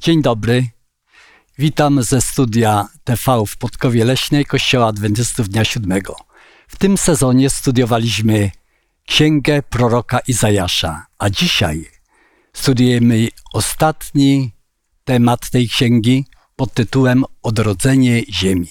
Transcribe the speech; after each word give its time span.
Dzień 0.00 0.22
dobry. 0.22 0.66
Witam 1.58 2.02
ze 2.02 2.20
studia 2.20 2.88
TV 3.04 3.46
w 3.46 3.56
Podkowie 3.56 4.04
Leśnej 4.04 4.44
Kościoła 4.46 4.86
Adwentystów 4.86 5.48
Dnia 5.48 5.64
Siódmego. 5.64 6.16
W 6.68 6.76
tym 6.76 6.98
sezonie 6.98 7.50
studiowaliśmy 7.50 8.50
Księgę 9.06 9.62
proroka 9.62 10.18
Izajasza, 10.18 11.06
a 11.18 11.30
dzisiaj 11.30 11.84
studiujemy 12.52 13.28
ostatni 13.52 14.52
temat 15.04 15.50
tej 15.50 15.68
księgi 15.68 16.26
pod 16.56 16.74
tytułem 16.74 17.24
Odrodzenie 17.42 18.22
Ziemi. 18.32 18.70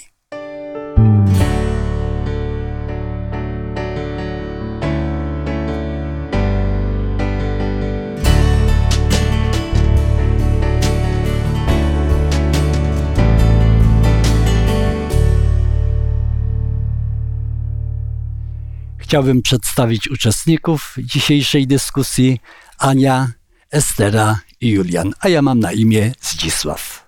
Chciałbym 19.07 19.41
przedstawić 19.41 20.09
uczestników 20.09 20.95
dzisiejszej 20.97 21.67
dyskusji 21.67 22.39
Ania, 22.77 23.31
Estera 23.71 24.39
i 24.61 24.69
Julian, 24.69 25.13
a 25.19 25.29
ja 25.29 25.41
mam 25.41 25.59
na 25.59 25.71
imię 25.71 26.11
Zdzisław. 26.21 27.05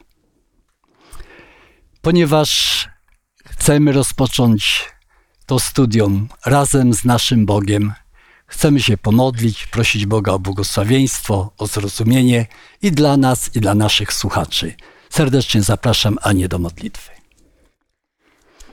Ponieważ 2.01 2.87
chcemy 3.45 3.91
rozpocząć 3.91 4.89
to 5.45 5.59
studium 5.59 6.29
razem 6.45 6.93
z 6.93 7.05
naszym 7.05 7.45
Bogiem, 7.45 7.93
chcemy 8.47 8.81
się 8.81 8.97
pomodlić, 8.97 9.67
prosić 9.67 10.05
Boga 10.05 10.31
o 10.31 10.39
błogosławieństwo, 10.39 11.53
o 11.57 11.67
zrozumienie 11.67 12.47
i 12.81 12.91
dla 12.91 13.17
nas, 13.17 13.55
i 13.55 13.59
dla 13.59 13.75
naszych 13.75 14.13
słuchaczy. 14.13 14.73
Serdecznie 15.09 15.61
zapraszam 15.61 16.17
Anię 16.21 16.47
do 16.47 16.59
modlitwy. 16.59 17.18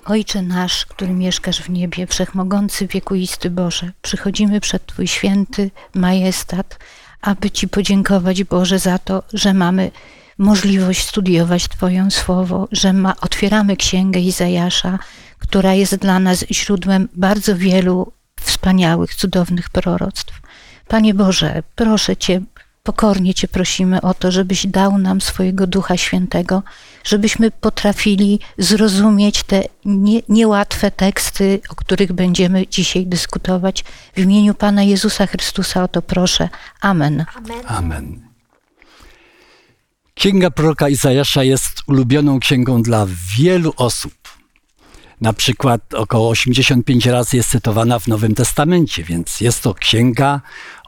Ojcze 0.09 0.43
nasz, 0.43 0.87
który 0.87 1.13
mieszkasz 1.13 1.63
w 1.63 1.71
niebie, 1.71 2.07
wszechmogący, 2.07 2.87
wiekuisty 2.87 3.51
Boże, 3.51 3.93
przychodzimy 4.03 4.61
przed 4.61 4.87
Twój 4.87 5.07
święty 5.07 5.71
majestat, 5.95 6.79
aby 7.21 7.51
Ci 7.51 7.69
podziękować, 7.69 8.45
Boże, 8.45 8.79
za 8.79 8.99
to, 8.99 9.23
że 9.33 9.55
mamy 9.55 9.91
możliwość 10.39 11.07
studiować 11.07 11.69
Twoją 11.69 12.11
słowo, 12.11 12.69
że 12.73 12.93
ma, 12.93 13.17
otwieramy 13.21 13.77
Księgę 13.77 14.21
Izajasza, 14.21 14.99
która 15.39 15.75
jest 15.75 15.97
dla 15.97 16.19
nas 16.19 16.45
źródłem 16.51 17.09
bardzo 17.15 17.57
wielu 17.57 18.13
wspaniałych, 18.41 19.15
cudownych 19.15 19.71
proroctw. 19.71 20.41
Panie 20.89 21.15
Boże, 21.15 21.63
proszę 21.75 22.17
Cię, 22.17 22.41
pokornie 22.87 23.35
Cię 23.35 23.49
prosimy 23.49 24.01
o 24.01 24.15
to, 24.15 24.31
żebyś 24.31 24.67
dał 24.67 24.99
nam 24.99 25.21
swojego 25.21 25.67
Ducha 25.67 25.97
Świętego, 25.97 26.63
żebyśmy 27.05 27.51
potrafili 27.51 28.41
zrozumieć 28.59 29.43
te 29.43 29.63
nie, 29.85 30.21
niełatwe 30.29 30.91
teksty, 30.91 31.61
o 31.69 31.75
których 31.75 32.13
będziemy 32.13 32.67
dzisiaj 32.67 33.07
dyskutować. 33.07 33.85
W 34.17 34.19
imieniu 34.21 34.55
Pana 34.55 34.83
Jezusa 34.83 35.27
Chrystusa 35.27 35.83
o 35.83 35.89
to 35.89 36.03
proszę. 36.03 36.49
Amen. 36.81 37.25
Amen. 37.37 37.61
Amen. 37.67 38.21
Księga 40.15 40.51
proroka 40.51 40.89
Izajasza 40.89 41.43
jest 41.43 41.83
ulubioną 41.87 42.41
księgą 42.41 42.83
dla 42.83 43.07
wielu 43.37 43.73
osób. 43.77 44.13
Na 45.21 45.33
przykład 45.33 45.95
około 45.95 46.31
85 46.31 47.07
razy 47.07 47.37
jest 47.37 47.51
cytowana 47.51 47.99
w 47.99 48.07
Nowym 48.07 48.35
Testamencie, 48.35 49.05
więc 49.05 49.41
jest 49.41 49.63
to 49.63 49.75
księga 49.75 50.41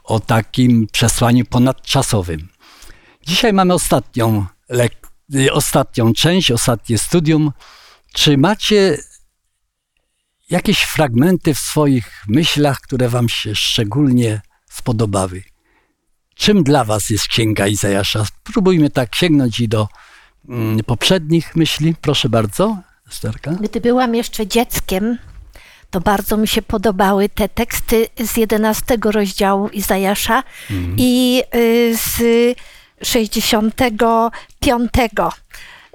o 0.09 0.19
takim 0.19 0.87
przesłaniu 0.87 1.45
ponadczasowym. 1.45 2.47
Dzisiaj 3.27 3.53
mamy 3.53 3.73
ostatnią, 3.73 4.45
ostatnią 5.51 6.13
część, 6.13 6.51
ostatnie 6.51 6.97
studium. 6.97 7.51
Czy 8.13 8.37
macie 8.37 8.97
jakieś 10.49 10.81
fragmenty 10.81 11.53
w 11.53 11.59
swoich 11.59 12.23
myślach, 12.27 12.81
które 12.81 13.09
Wam 13.09 13.29
się 13.29 13.55
szczególnie 13.55 14.41
spodobały? 14.69 15.43
Czym 16.35 16.63
dla 16.63 16.83
Was 16.83 17.09
jest 17.09 17.27
Księga 17.27 17.67
Izajasza? 17.67 18.25
Spróbujmy 18.25 18.89
tak 18.89 19.15
sięgnąć 19.15 19.59
i 19.59 19.67
do 19.67 19.87
mm, 20.49 20.83
poprzednich 20.83 21.55
myśli. 21.55 21.95
Proszę 22.01 22.29
bardzo, 22.29 22.77
Esterka. 23.07 23.51
Gdy 23.51 23.81
byłam 23.81 24.15
jeszcze 24.15 24.47
dzieckiem, 24.47 25.17
to 25.89 26.01
bardzo 26.01 26.37
mi 26.37 26.47
się 26.47 26.61
podobały 26.61 27.29
te 27.29 27.49
teksty 27.49 28.07
z 28.25 28.37
11 28.37 28.97
rozdziału 29.03 29.69
Izajasza 29.69 30.43
mhm. 30.71 30.95
i 30.97 31.43
y, 31.55 31.97
z 31.97 32.21
65, 33.03 34.91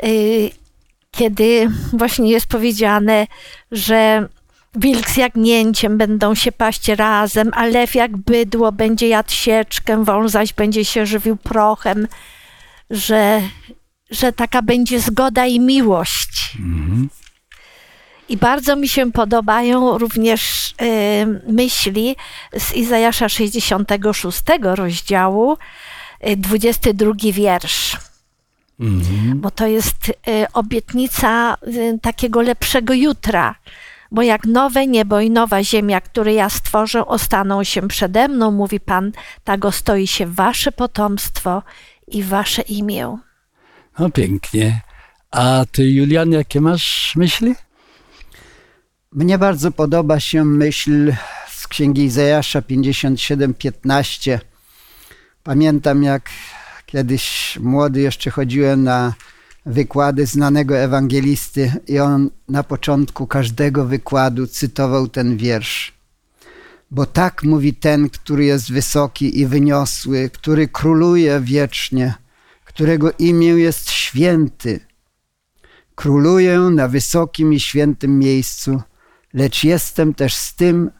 y, 0.04 0.50
kiedy 1.10 1.70
właśnie 1.92 2.30
jest 2.30 2.46
powiedziane, 2.46 3.26
że 3.72 4.28
wilk 4.74 5.10
z 5.10 5.16
jagnięciem 5.16 5.98
będą 5.98 6.34
się 6.34 6.52
paść 6.52 6.88
razem, 6.88 7.50
a 7.54 7.66
lew 7.66 7.94
jak 7.94 8.16
bydło 8.16 8.72
będzie 8.72 9.08
jadł 9.08 9.30
sieczkę, 9.30 10.04
wąż 10.04 10.30
zaś 10.30 10.52
będzie 10.52 10.84
się 10.84 11.06
żywił 11.06 11.36
prochem, 11.36 12.08
że, 12.90 13.42
że 14.10 14.32
taka 14.32 14.62
będzie 14.62 15.00
zgoda 15.00 15.46
i 15.46 15.60
miłość. 15.60 16.56
Mhm. 16.58 17.08
I 18.28 18.36
bardzo 18.36 18.76
mi 18.76 18.88
się 18.88 19.12
podobają 19.12 19.98
również 19.98 20.74
y, 20.82 21.52
myśli 21.52 22.16
z 22.58 22.72
Izajasza 22.72 23.28
66 23.28 24.42
rozdziału, 24.62 25.56
y, 26.28 26.36
22 26.36 27.12
wiersz. 27.32 27.96
Mhm. 28.80 29.40
Bo 29.40 29.50
to 29.50 29.66
jest 29.66 30.08
y, 30.08 30.12
obietnica 30.52 31.56
y, 31.66 31.98
takiego 32.02 32.42
lepszego 32.42 32.94
jutra. 32.94 33.54
Bo 34.10 34.22
jak 34.22 34.46
nowe 34.46 34.86
niebo 34.86 35.20
i 35.20 35.30
nowa 35.30 35.64
ziemia, 35.64 36.00
które 36.00 36.34
ja 36.34 36.50
stworzę, 36.50 37.06
ostaną 37.06 37.64
się 37.64 37.88
przede 37.88 38.28
mną, 38.28 38.50
mówi 38.50 38.80
Pan, 38.80 39.12
tak 39.44 39.64
ostoi 39.64 40.06
się 40.06 40.26
wasze 40.26 40.72
potomstwo 40.72 41.62
i 42.08 42.22
wasze 42.22 42.62
imię. 42.62 43.18
No 43.98 44.10
pięknie. 44.10 44.80
A 45.30 45.64
ty, 45.72 45.90
Julian, 45.90 46.32
jakie 46.32 46.60
masz 46.60 47.12
myśli? 47.16 47.54
Mnie 49.14 49.38
bardzo 49.38 49.70
podoba 49.70 50.20
się 50.20 50.44
myśl 50.44 51.14
z 51.48 51.68
księgi 51.68 52.04
Izajasza 52.04 52.60
57:15. 52.60 54.38
Pamiętam, 55.42 56.02
jak 56.02 56.30
kiedyś 56.86 57.56
młody 57.60 58.00
jeszcze 58.00 58.30
chodziłem 58.30 58.82
na 58.82 59.14
wykłady 59.66 60.26
znanego 60.26 60.78
ewangelisty 60.78 61.72
i 61.86 61.98
on 61.98 62.30
na 62.48 62.62
początku 62.62 63.26
każdego 63.26 63.84
wykładu 63.84 64.46
cytował 64.46 65.08
ten 65.08 65.36
wiersz. 65.36 65.92
Bo 66.90 67.06
tak 67.06 67.42
mówi 67.42 67.74
ten, 67.74 68.10
który 68.10 68.44
jest 68.44 68.72
wysoki 68.72 69.40
i 69.40 69.46
wyniosły, 69.46 70.30
który 70.30 70.68
króluje 70.68 71.40
wiecznie, 71.40 72.14
którego 72.64 73.12
imię 73.18 73.48
jest 73.48 73.90
święty. 73.90 74.80
Króluję 75.94 76.58
na 76.60 76.88
wysokim 76.88 77.52
i 77.52 77.60
świętym 77.60 78.18
miejscu 78.18 78.82
lecz 79.34 79.64
jestem 79.64 80.14
też 80.14 80.34
z 80.34 80.54
tym, 80.54 80.90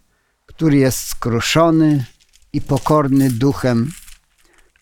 który 0.46 0.76
jest 0.76 0.98
skruszony 0.98 2.04
i 2.52 2.60
pokorny 2.60 3.30
duchem, 3.30 3.92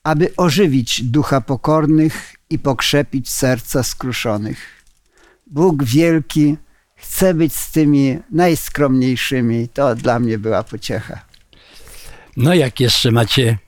aby 0.02 0.36
ożywić 0.36 1.02
ducha 1.02 1.40
pokornych 1.40 2.34
i 2.50 2.58
pokrzepić 2.58 3.30
serca 3.30 3.82
skruszonych. 3.82 4.84
Bóg 5.46 5.84
wielki 5.84 6.56
chce 6.94 7.34
być 7.34 7.56
z 7.56 7.70
tymi 7.70 8.18
najskromniejszymi. 8.30 9.68
To 9.68 9.94
dla 9.94 10.18
mnie 10.18 10.38
była 10.38 10.64
pociecha. 10.64 11.24
No, 12.36 12.54
jak 12.54 12.80
jeszcze 12.80 13.10
macie 13.10 13.58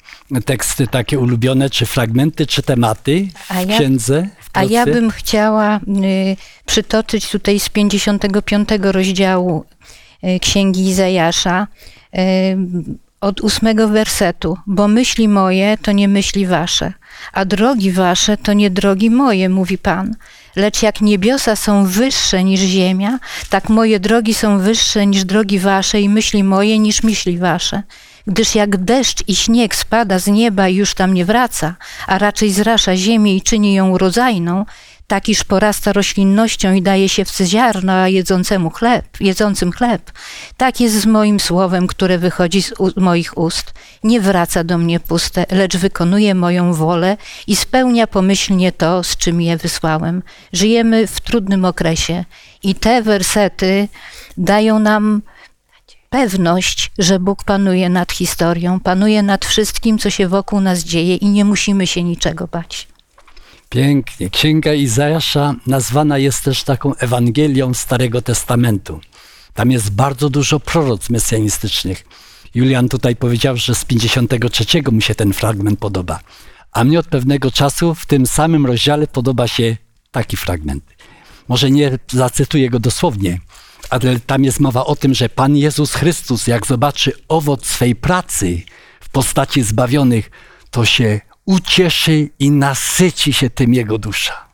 teksty 0.45 0.87
takie 0.87 1.19
ulubione, 1.19 1.71
czy 1.71 1.87
fragmenty, 1.87 2.47
czy 2.47 2.62
tematy 2.62 3.28
w 3.51 3.69
ja, 3.69 3.78
księdze? 3.78 4.28
W 4.41 4.51
a 4.53 4.65
ja 4.65 4.84
bym 4.84 5.10
chciała 5.10 5.77
y, 5.77 6.37
przytoczyć 6.66 7.30
tutaj 7.30 7.60
z 7.60 7.69
55 7.69 8.69
rozdziału 8.80 9.65
Księgi 10.41 10.88
Izajasza 10.88 11.66
y, 12.15 12.18
od 13.21 13.41
ósmego 13.41 13.88
wersetu. 13.88 14.56
Bo 14.66 14.88
myśli 14.88 15.28
moje 15.28 15.78
to 15.82 15.92
nie 15.92 16.09
myśli 16.09 16.47
wasze, 16.47 16.92
a 17.32 17.44
drogi 17.44 17.92
wasze 17.92 18.36
to 18.36 18.53
nie 18.53 18.71
drogi 18.71 19.10
moje, 19.10 19.48
mówi 19.48 19.78
Pan. 19.78 20.16
Lecz 20.56 20.82
jak 20.82 21.00
niebiosa 21.00 21.56
są 21.56 21.86
wyższe 21.86 22.44
niż 22.44 22.60
ziemia, 22.60 23.18
tak 23.50 23.68
moje 23.68 24.00
drogi 24.00 24.34
są 24.34 24.59
wyższe 24.59 25.06
niż 25.06 25.24
drogi 25.24 25.59
wasze 25.59 26.00
i 26.00 26.09
myśli 26.09 26.44
moje 26.44 26.78
niż 26.78 27.03
myśli 27.03 27.38
wasze 27.38 27.82
gdyż 28.27 28.54
jak 28.54 28.77
deszcz 28.77 29.28
i 29.28 29.36
śnieg 29.36 29.74
spada 29.74 30.18
z 30.18 30.27
nieba 30.27 30.68
i 30.68 30.74
już 30.74 30.94
tam 30.94 31.15
nie 31.15 31.24
wraca, 31.24 31.74
a 32.06 32.18
raczej 32.18 32.53
zrasza 32.53 32.97
ziemię 32.97 33.36
i 33.36 33.42
czyni 33.42 33.74
ją 33.74 33.98
takiż 35.06 35.45
porasta 35.45 35.92
roślinnością 35.92 36.72
i 36.72 36.83
daje 36.83 37.09
się 37.09 37.24
w 37.24 37.39
ziarna 37.39 38.09
jedzącemu 38.09 38.71
chleb, 38.71 39.04
jedzącym 39.21 39.72
chleb. 39.72 40.12
Tak 40.56 40.80
jest 40.80 40.95
z 41.01 41.06
moim 41.06 41.41
słowem, 41.41 41.86
które 41.86 42.18
wychodzi 42.18 42.62
z 42.62 42.72
moich 42.97 43.39
ust. 43.39 43.74
Nie 44.04 44.21
wraca 44.21 44.65
do 44.65 44.78
mnie 44.78 45.01
puste, 45.01 45.47
lecz 45.51 45.77
wykonuje 45.77 46.34
moją 46.34 46.74
wolę 46.74 47.16
i 47.47 47.56
spełnia 47.56 48.06
pomyślnie 48.06 48.72
to, 48.72 49.03
z 49.03 49.16
czym 49.16 49.41
je 49.41 49.56
wysłałem. 49.56 50.22
Żyjemy 50.53 51.06
w 51.06 51.21
trudnym 51.21 51.65
okresie 51.65 52.24
i 52.62 52.74
te 52.74 53.03
wersety 53.03 53.89
dają 54.36 54.78
nam 54.78 55.22
pewność, 56.10 56.91
że 56.98 57.18
Bóg 57.18 57.45
panuje 57.45 57.89
nad 57.89 58.12
historią, 58.12 58.80
panuje 58.80 59.22
nad 59.22 59.45
wszystkim, 59.45 59.98
co 59.98 60.10
się 60.10 60.28
wokół 60.28 60.60
nas 60.60 60.78
dzieje 60.78 61.16
i 61.16 61.27
nie 61.27 61.45
musimy 61.45 61.86
się 61.86 62.03
niczego 62.03 62.47
bać. 62.47 62.93
Pięknie. 63.74 64.30
Księga 64.30 64.74
Izajasza 64.74 65.54
nazwana 65.66 66.18
jest 66.18 66.44
też 66.44 66.62
taką 66.62 66.94
Ewangelią 66.94 67.74
Starego 67.74 68.22
Testamentu. 68.22 69.00
Tam 69.54 69.71
jest 69.71 69.91
bardzo 69.91 70.30
dużo 70.30 70.60
proroc 70.60 71.10
mesjanistycznych. 71.10 72.04
Julian 72.54 72.88
tutaj 72.88 73.16
powiedział, 73.16 73.56
że 73.56 73.74
z 73.74 73.84
53 73.84 74.65
mu 74.92 75.00
się 75.00 75.15
ten 75.15 75.32
fragment 75.32 75.78
podoba. 75.78 76.21
A 76.72 76.84
mnie 76.84 76.98
od 76.98 77.06
pewnego 77.06 77.50
czasu 77.50 77.94
w 77.94 78.06
tym 78.06 78.26
samym 78.26 78.66
rozdziale 78.66 79.06
podoba 79.06 79.48
się 79.48 79.77
taki 80.10 80.36
fragment. 80.36 80.84
Może 81.48 81.70
nie 81.70 81.98
zacytuję 82.10 82.70
go 82.70 82.78
dosłownie, 82.78 83.41
ale 83.91 84.20
tam 84.20 84.44
jest 84.44 84.60
mowa 84.60 84.84
o 84.84 84.97
tym, 84.97 85.15
że 85.15 85.28
Pan 85.28 85.56
Jezus 85.56 85.94
Chrystus, 85.94 86.47
jak 86.47 86.66
zobaczy 86.66 87.12
owoc 87.28 87.66
swej 87.66 87.94
pracy 87.94 88.62
w 89.00 89.09
postaci 89.09 89.62
zbawionych, 89.62 90.30
to 90.70 90.84
się 90.84 91.20
ucieszy 91.44 92.30
i 92.38 92.50
nasyci 92.50 93.32
się 93.32 93.50
tym 93.50 93.74
jego 93.74 93.98
dusza. 93.98 94.48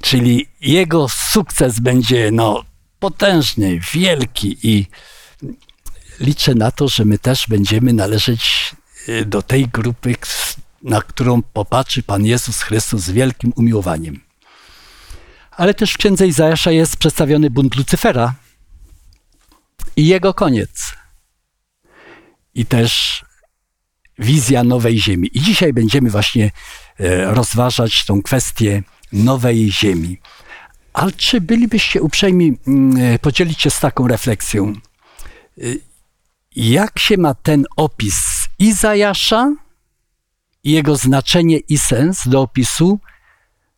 Czyli 0.00 0.46
jego 0.60 1.08
sukces 1.08 1.80
będzie 1.80 2.30
no, 2.32 2.64
potężny, 2.98 3.80
wielki 3.92 4.56
i 4.62 4.86
liczę 6.20 6.54
na 6.54 6.70
to, 6.70 6.88
że 6.88 7.04
my 7.04 7.18
też 7.18 7.46
będziemy 7.48 7.92
należeć 7.92 8.74
y, 9.08 9.24
do 9.24 9.42
tej 9.42 9.68
grupy, 9.68 10.14
na 10.82 11.02
którą 11.02 11.42
popatrzy 11.42 12.02
Pan 12.02 12.26
Jezus 12.26 12.62
Chrystus 12.62 13.02
z 13.02 13.10
wielkim 13.10 13.52
umiłowaniem. 13.56 14.20
Ale 15.50 15.74
też 15.74 15.92
w 15.92 15.98
księdze 15.98 16.26
Izajasza 16.26 16.70
jest 16.70 16.96
przedstawiony 16.96 17.50
bunt 17.50 17.76
Lucyfera 17.76 18.34
i 19.96 20.06
jego 20.06 20.34
koniec. 20.34 20.94
I 22.54 22.66
też 22.66 23.24
wizja 24.18 24.64
nowej 24.64 24.98
ziemi. 25.00 25.30
I 25.32 25.40
dzisiaj 25.40 25.72
będziemy 25.72 26.10
właśnie 26.10 26.50
e, 27.00 27.24
rozważać 27.34 28.04
tą 28.04 28.22
kwestię 28.22 28.82
nowej 29.12 29.72
ziemi. 29.72 30.20
Ale 30.92 31.12
czy 31.12 31.40
bylibyście 31.40 32.02
uprzejmi 32.02 32.58
mm, 32.66 33.14
e, 33.14 33.18
podzielić 33.18 33.62
się 33.62 33.70
z 33.70 33.80
taką 33.80 34.08
refleksją? 34.08 34.72
E, 35.58 35.62
Jak 36.56 36.98
się 36.98 37.16
ma 37.16 37.34
ten 37.34 37.64
opis 37.76 38.48
Izajasza 38.58 39.54
i 40.64 40.70
jego 40.72 40.96
znaczenie 40.96 41.58
i 41.58 41.78
sens 41.78 42.28
do 42.28 42.40
opisu 42.40 43.00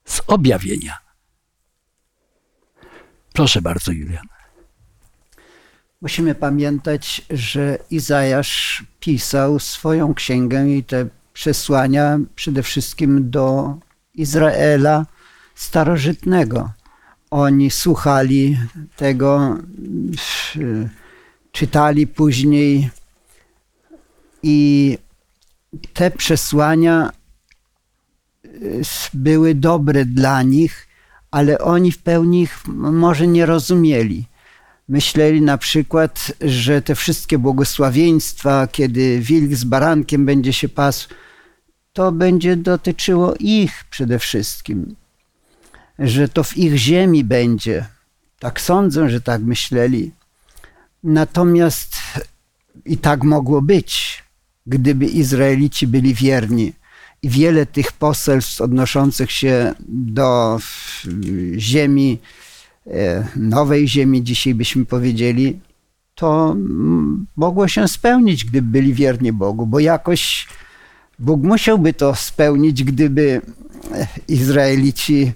z 0.05 0.21
objawienia? 0.27 0.99
Proszę 3.33 3.63
bardzo, 3.63 3.93
Julian. 3.93 4.27
Musimy 6.03 6.35
pamiętać, 6.35 7.23
że 7.31 7.79
Izajasz 7.91 8.85
pisał 9.01 9.59
swoją 9.59 10.15
księgę 10.15 10.69
i 10.69 10.85
te 10.85 11.07
przesłania 11.33 12.19
przede 12.35 12.63
wszystkim 12.63 13.31
do 13.31 13.77
Izraela 14.15 15.07
starożytnego. 15.55 16.71
Oni 17.31 17.71
słuchali 17.71 18.59
tego, 18.97 19.59
czytali 21.53 22.07
później 22.07 22.91
i 24.43 24.99
te 25.93 26.11
przesłania 26.11 27.13
y, 28.45 28.83
były 29.15 29.55
dobre 29.55 30.05
dla 30.05 30.43
nich, 30.43 30.89
ale 31.31 31.59
oni 31.59 31.93
w 31.93 31.99
pełni 31.99 32.43
ich 32.43 32.67
może 32.67 33.27
nie 33.27 33.47
rozumieli. 33.47 34.27
Myśleli 34.89 35.43
na 35.43 35.59
przykład, 35.59 36.33
że 36.41 36.83
te 36.83 36.95
wszystkie 36.95 37.39
błogosławieństwa, 37.39 38.69
kiedy 38.73 39.21
wilk 39.21 39.55
z 39.55 39.65
barankiem 39.65 40.27
będzie 40.27 40.53
się 40.53 40.69
pasł, 40.69 41.09
to 41.93 42.13
będzie 42.13 42.57
dotyczyło 42.57 43.35
ich 43.41 43.85
przede 43.91 44.19
wszystkim. 44.19 44.97
Że 45.99 46.29
to 46.29 46.45
w 46.45 46.57
ich 46.57 46.77
ziemi 46.77 47.25
będzie. 47.25 47.87
Tak 48.39 48.61
sądzę, 48.61 49.11
że 49.11 49.21
tak 49.21 49.43
myśleli. 49.43 50.13
Natomiast 51.05 51.97
i 52.85 52.99
tak 52.99 53.25
mogło 53.25 53.63
być, 53.63 54.25
gdyby 54.67 55.07
Izraelici 55.07 55.87
byli 55.87 56.15
wierni. 56.15 56.73
I 57.23 57.29
wiele 57.29 57.67
tych 57.67 57.93
poselstw 57.93 58.61
odnoszących 58.61 59.33
się 59.33 59.75
do 59.89 60.59
ziemi, 61.59 62.19
nowej 63.37 63.89
ziemi, 63.89 64.23
dzisiaj 64.23 64.55
byśmy 64.55 64.85
powiedzieli, 64.85 65.61
to 66.15 66.51
mm, 66.53 67.27
mogło 67.37 67.69
się 67.69 67.89
spełnić, 67.89 68.45
gdyby 68.45 68.69
byli 68.69 68.95
wierni 68.95 69.33
Bogu, 69.33 69.67
bo 69.67 69.81
jakoś 69.81 70.49
Bóg 71.19 71.43
musiałby 71.43 71.93
to 71.93 72.15
spełnić, 72.15 72.85
gdyby 72.85 73.41
e, 73.93 74.07
Izraelici 74.29 75.33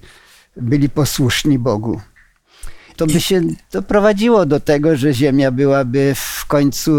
byli 0.57 0.89
posłuszni 0.89 1.59
Bogu. 1.59 2.01
To 2.95 3.07
by 3.07 3.21
się 3.21 3.41
doprowadziło 3.71 4.45
do 4.45 4.59
tego, 4.59 4.95
że 4.95 5.13
ziemia 5.13 5.51
byłaby 5.51 6.13
w 6.15 6.45
końcu 6.45 6.91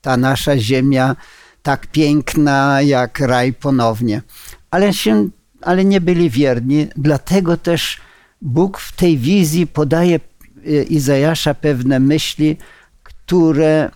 ta 0.00 0.16
nasza 0.16 0.58
ziemia 0.58 1.16
tak 1.62 1.86
piękna 1.86 2.82
jak 2.82 3.20
raj 3.20 3.52
ponownie. 3.52 4.22
Ale, 4.70 4.92
się, 4.92 5.28
ale 5.60 5.84
nie 5.84 6.00
byli 6.00 6.30
wierni, 6.30 6.86
dlatego 6.96 7.56
też 7.56 8.00
Bóg 8.44 8.78
w 8.78 8.96
tej 8.96 9.18
wizji 9.18 9.66
podaje 9.66 10.16
e, 10.16 10.82
Izajasza 10.82 11.54
pewne 11.54 12.00
myśli, 12.00 12.56
które 13.02 13.90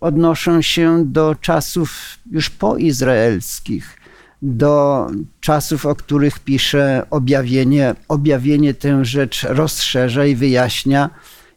odnoszą 0.00 0.62
się 0.62 1.04
do 1.06 1.34
czasów 1.34 2.18
już 2.30 2.50
poizraelskich, 2.50 3.96
do 4.42 5.06
czasów, 5.40 5.86
o 5.86 5.94
których 5.94 6.38
pisze 6.38 7.06
objawienie. 7.10 7.94
Objawienie 8.08 8.74
tę 8.74 9.04
rzecz 9.04 9.42
rozszerza 9.42 10.26
i 10.26 10.34
wyjaśnia, 10.34 11.10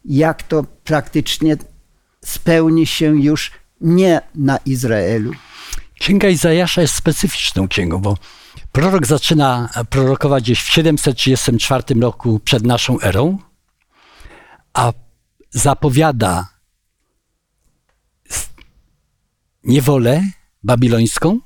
jak 0.04 0.42
to 0.42 0.64
praktycznie 0.84 1.56
spełni 2.24 2.86
się 2.86 3.22
już 3.22 3.52
nie 3.80 4.20
na 4.34 4.56
Izraelu. 4.56 5.32
Księga 6.00 6.28
Izajasza 6.28 6.80
jest 6.80 6.94
specyficzną 6.94 7.68
księgą, 7.68 7.98
bo 7.98 8.16
prorok 8.72 9.06
zaczyna 9.06 9.68
prorokować 9.90 10.44
gdzieś 10.44 10.62
w 10.62 10.68
734 10.72 12.00
roku 12.00 12.40
przed 12.44 12.66
naszą 12.66 13.00
erą, 13.00 13.38
a 14.74 14.92
zapowiada 15.50 16.48
niewolę 19.64 20.22
babilońską. 20.62 21.38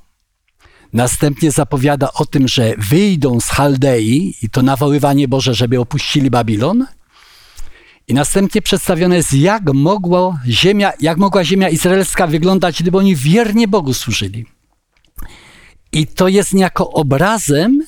Następnie 0.93 1.51
zapowiada 1.51 2.13
o 2.13 2.27
tym, 2.27 2.49
że 2.49 2.75
wyjdą 2.79 3.41
z 3.41 3.47
Chaldei 3.47 4.35
i 4.43 4.51
to 4.51 4.63
nawoływanie 4.63 5.29
Boże, 5.29 5.55
żeby 5.55 5.81
opuścili 5.81 6.31
Babilon. 6.31 6.87
I 8.09 8.15
następnie 8.15 8.63
przedstawione 8.63 9.17
jest, 9.17 9.33
jak, 9.33 9.63
mogło 9.75 10.39
ziemia, 10.47 10.93
jak 11.01 11.19
mogła 11.19 11.45
ziemia 11.45 11.69
izraelska 11.69 12.27
wyglądać, 12.27 12.83
gdyby 12.83 12.99
oni 12.99 13.17
wiernie 13.17 13.69
Bogu 13.69 13.95
służyli. 13.95 14.47
I 15.93 16.07
to 16.07 16.29
jest 16.29 16.55
niejako 16.55 16.91
obrazem 16.91 17.87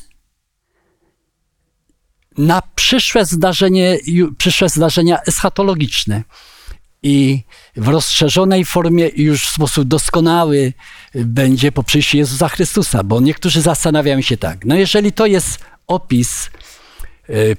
na 2.39 2.63
przyszłe 2.75 3.25
zdarzenie, 3.25 3.99
przyszłe 4.39 4.69
zdarzenia 4.69 5.23
eschatologiczne. 5.23 6.23
I 7.03 7.43
w 7.77 7.89
rozszerzonej 7.89 8.65
formie 8.65 9.11
już 9.17 9.47
w 9.47 9.55
sposób 9.55 9.89
doskonały 9.89 10.73
będzie 11.15 11.73
po 11.73 11.83
przyjściu 11.83 12.17
Jezusa 12.17 12.49
Chrystusa, 12.49 13.05
bo 13.05 13.21
niektórzy 13.21 13.61
zastanawiają 13.61 14.21
się 14.21 14.37
tak, 14.37 14.65
no 14.65 14.75
jeżeli 14.75 15.13
to 15.13 15.27
jest 15.27 15.59
opis 15.87 16.51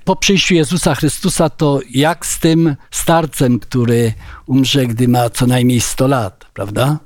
po 0.04 0.16
przyjściu 0.16 0.54
Jezusa 0.54 0.96
Chrystusa, 0.96 1.50
to 1.50 1.80
jak 1.90 2.26
z 2.26 2.40
tym 2.40 2.76
starcem, 2.92 3.60
który 3.60 4.14
umrze, 4.46 4.86
gdy 4.86 5.08
ma 5.08 5.30
co 5.30 5.48
najmniej 5.48 5.82
100 5.82 6.08
lat, 6.08 6.46
prawda? 6.54 7.00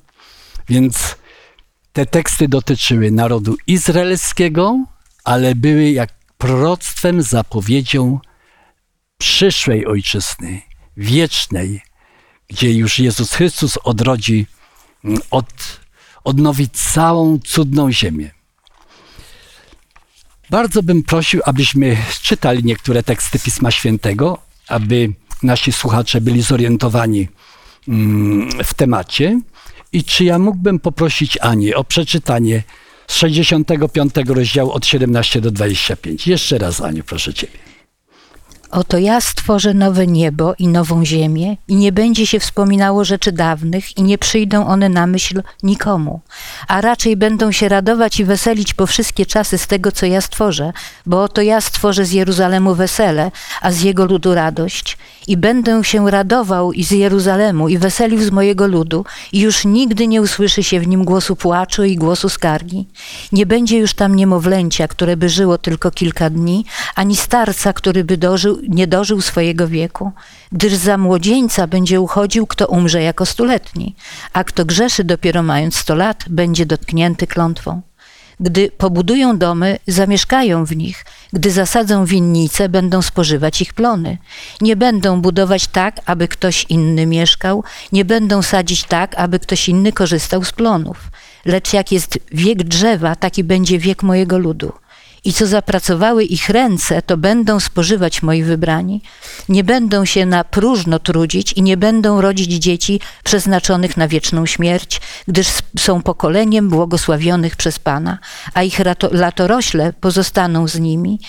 Więc 0.70 1.16
te 1.94 2.06
teksty 2.06 2.48
dotyczyły 2.48 3.12
narodu 3.12 3.58
izraelskiego, 3.68 4.86
ale 5.24 5.56
były 5.56 5.92
jak 5.92 6.10
proroctwem, 6.38 7.22
zapowiedzią 7.22 8.20
przyszłej 9.18 9.86
ojczyzny, 9.86 10.62
wiecznej, 10.98 11.82
gdzie 12.48 12.74
już 12.74 13.00
Jezus 13.00 13.34
Chrystus 13.34 13.78
odrodzi, 13.84 14.46
od, 15.32 15.80
odnowi 16.24 16.70
całą 16.70 17.40
cudną 17.40 17.92
ziemię. 17.92 18.32
Bardzo 20.50 20.84
bym 20.84 21.04
prosił, 21.04 21.42
abyśmy 21.46 21.98
czytali 22.22 22.64
niektóre 22.64 23.04
teksty 23.04 23.40
Pisma 23.40 23.72
Świętego, 23.72 24.38
aby 24.68 25.14
nasi 25.44 25.72
słuchacze 25.72 26.22
byli 26.22 26.42
zorientowani 26.42 27.28
mm, 27.88 28.64
w 28.64 28.74
temacie. 28.74 29.42
I 29.94 30.04
czy 30.04 30.24
ja 30.24 30.40
mógłbym 30.40 30.80
poprosić 30.80 31.38
Anię 31.42 31.76
o 31.76 31.84
przeczytanie 31.84 32.64
z 33.08 33.16
65 33.16 34.14
rozdziału 34.28 34.72
od 34.72 34.86
17 34.86 35.42
do 35.42 35.52
25. 35.52 36.28
Jeszcze 36.28 36.58
raz, 36.58 36.82
Aniu, 36.82 37.04
proszę 37.04 37.34
Ciebie. 37.34 37.60
Oto 38.72 38.98
ja 38.98 39.22
stworzę 39.22 39.74
nowe 39.74 40.08
niebo 40.08 40.54
i 40.60 40.68
nową 40.68 41.06
ziemię, 41.06 41.58
i 41.68 41.76
nie 41.76 41.92
będzie 41.92 42.28
się 42.28 42.40
wspominało 42.40 43.06
rzeczy 43.06 43.32
dawnych, 43.32 43.98
i 43.98 44.04
nie 44.04 44.18
przyjdą 44.18 44.68
one 44.68 44.90
na 44.90 45.08
myśl 45.08 45.42
nikomu, 45.64 46.20
a 46.68 46.82
raczej 46.82 47.18
będą 47.18 47.52
się 47.52 47.70
radować 47.70 48.20
i 48.20 48.26
weselić 48.26 48.74
po 48.74 48.88
wszystkie 48.88 49.26
czasy 49.26 49.58
z 49.58 49.68
tego, 49.68 49.92
co 49.92 50.06
ja 50.06 50.22
stworzę, 50.22 50.74
bo 51.06 51.24
oto 51.24 51.42
ja 51.42 51.62
stworzę 51.62 52.06
z 52.06 52.12
Jeruzalemu 52.12 52.76
wesele, 52.76 53.32
a 53.62 53.72
z 53.72 53.82
jego 53.82 54.06
ludu 54.06 54.34
radość. 54.34 54.98
I 55.28 55.38
będę 55.38 55.84
się 55.84 56.12
radował 56.12 56.74
i 56.74 56.84
z 56.84 56.92
Jeruzalemu 56.92 57.70
i 57.70 57.78
weselił 57.78 58.24
z 58.24 58.32
mojego 58.32 58.68
ludu, 58.68 59.06
i 59.32 59.40
już 59.40 59.66
nigdy 59.66 60.08
nie 60.08 60.22
usłyszy 60.22 60.64
się 60.64 60.80
w 60.80 60.88
nim 60.88 61.06
głosu 61.06 61.36
płaczu 61.36 61.84
i 61.84 61.96
głosu 61.96 62.30
skargi. 62.30 62.88
Nie 63.32 63.46
będzie 63.46 63.78
już 63.78 63.94
tam 63.94 64.16
niemowlęcia, 64.16 64.88
które 64.88 65.18
by 65.18 65.30
żyło 65.30 65.58
tylko 65.58 65.92
kilka 65.92 66.30
dni, 66.30 66.66
ani 66.96 67.16
starca, 67.16 67.74
który 67.74 68.04
by 68.04 68.18
dożył, 68.18 68.59
nie 68.68 68.88
dożył 68.88 69.22
swojego 69.22 69.68
wieku, 69.68 70.12
gdyż 70.52 70.74
za 70.74 70.98
młodzieńca 70.98 71.68
będzie 71.68 72.02
uchodził, 72.02 72.48
kto 72.48 72.68
umrze 72.68 73.02
jako 73.02 73.26
stuletni, 73.26 73.96
a 74.34 74.44
kto 74.44 74.66
grzeszy 74.66 75.04
dopiero 75.04 75.44
mając 75.44 75.76
sto 75.76 75.96
lat, 75.96 76.26
będzie 76.30 76.66
dotknięty 76.66 77.28
klątwą. 77.28 77.82
Gdy 78.40 78.72
pobudują 78.72 79.38
domy, 79.38 79.80
zamieszkają 79.88 80.66
w 80.66 80.76
nich. 80.76 81.06
Gdy 81.34 81.52
zasadzą 81.52 82.06
winnice, 82.06 82.70
będą 82.70 83.02
spożywać 83.02 83.62
ich 83.62 83.74
plony. 83.74 84.18
Nie 84.62 84.76
będą 84.76 85.22
budować 85.22 85.68
tak, 85.68 86.02
aby 86.06 86.28
ktoś 86.28 86.66
inny 86.70 87.06
mieszkał, 87.06 87.64
nie 87.92 88.06
będą 88.06 88.42
sadzić 88.42 88.84
tak, 88.84 89.16
aby 89.16 89.40
ktoś 89.40 89.70
inny 89.70 89.92
korzystał 89.92 90.44
z 90.44 90.52
plonów. 90.52 91.12
Lecz 91.46 91.74
jak 91.74 91.92
jest 91.92 92.20
wiek 92.32 92.64
drzewa, 92.64 93.16
taki 93.16 93.44
będzie 93.44 93.80
wiek 93.80 94.04
mojego 94.04 94.38
ludu. 94.38 94.74
I 95.26 95.34
co 95.34 95.48
zapracowały 95.48 96.24
ich 96.24 96.50
ręce, 96.50 97.02
to 97.02 97.18
będą 97.18 97.60
spożywać 97.60 98.24
moi 98.24 98.44
wybrani. 98.44 99.02
Nie 99.50 99.64
będą 99.64 100.06
się 100.06 100.26
na 100.26 100.44
próżno 100.44 101.00
trudzić 101.00 101.54
i 101.54 101.62
nie 101.62 101.78
będą 101.78 102.22
rodzić 102.22 102.54
dzieci 102.54 103.00
przeznaczonych 103.24 103.98
na 103.98 104.08
wieczną 104.08 104.46
śmierć, 104.46 105.02
gdyż 105.28 105.48
są 105.80 106.02
pokoleniem 106.02 106.70
błogosławionych 106.70 107.56
przez 107.56 107.80
Pana, 107.80 108.18
a 108.54 108.64
ich 108.64 108.80
latorośle 109.12 109.94
pozostaną 109.94 110.68
z 110.68 110.80
nimi. 110.80 111.20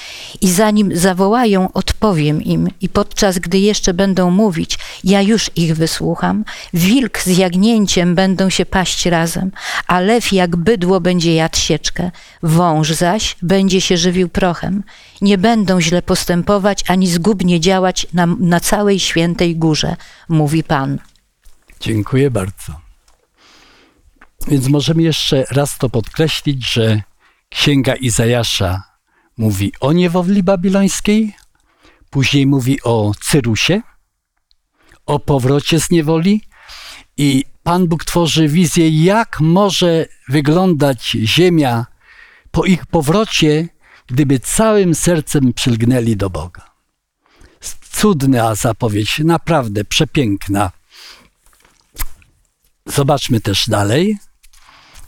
I 0.41 0.51
zanim 0.51 0.97
zawołają, 0.97 1.73
odpowiem 1.73 2.43
im, 2.43 2.69
i 2.81 2.89
podczas 2.89 3.39
gdy 3.39 3.59
jeszcze 3.59 3.95
będą 3.95 4.31
mówić, 4.31 4.79
ja 5.05 5.23
już 5.23 5.51
ich 5.57 5.77
wysłucham. 5.77 6.45
Wilk 6.75 7.19
z 7.19 7.27
jagnięciem 7.27 8.15
będą 8.15 8.51
się 8.51 8.67
paść 8.67 9.07
razem, 9.07 9.51
a 9.87 10.01
lew 10.01 10.33
jak 10.33 10.57
bydło 10.57 11.01
będzie 11.01 11.35
jadł 11.35 11.59
sieczkę. 11.59 12.11
Wąż 12.43 12.91
zaś 12.91 13.37
będzie 13.43 13.80
się 13.81 13.97
żywił 13.97 14.29
prochem. 14.29 14.83
Nie 15.21 15.39
będą 15.39 15.81
źle 15.81 16.03
postępować 16.03 16.85
ani 16.89 17.07
zgubnie 17.07 17.61
działać 17.61 18.07
na, 18.13 18.27
na 18.27 18.61
całej 18.61 19.01
świętej 19.01 19.57
górze, 19.57 19.97
mówi 20.29 20.65
Pan. 20.65 20.99
Dziękuję 21.81 22.31
bardzo. 22.31 22.81
Więc 24.49 24.69
możemy 24.69 25.03
jeszcze 25.03 25.45
raz 25.51 25.79
to 25.79 25.91
podkreślić, 25.91 26.73
że 26.73 27.03
Księga 27.49 27.95
Izajasza 27.95 28.83
mówi 29.37 29.73
o 29.81 29.93
niewoli 29.93 30.43
babilońskiej, 30.43 31.35
później 32.11 32.47
mówi 32.47 32.83
o 32.83 33.13
Cyrusie, 33.21 33.83
o 35.07 35.19
powrocie 35.19 35.81
z 35.81 35.91
niewoli 35.91 36.43
i 37.17 37.45
Pan 37.63 37.89
Bóg 37.89 38.05
tworzy 38.05 38.49
wizję, 38.49 39.05
jak 39.05 39.41
może 39.41 40.07
wyglądać 40.29 41.17
ziemia 41.25 41.87
po 42.51 42.65
ich 42.65 42.87
powrocie, 42.87 43.69
gdyby 44.07 44.41
całym 44.41 44.95
sercem 44.95 45.53
przylgnęli 45.53 46.17
do 46.17 46.31
Boga. 46.31 46.71
Cudna 47.93 48.55
zapowiedź, 48.55 49.19
naprawdę 49.25 49.85
przepiękna. 49.85 50.71
Zobaczmy 52.87 53.41
też 53.41 53.69
dalej. 53.69 54.19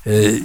Y, 0.06 0.40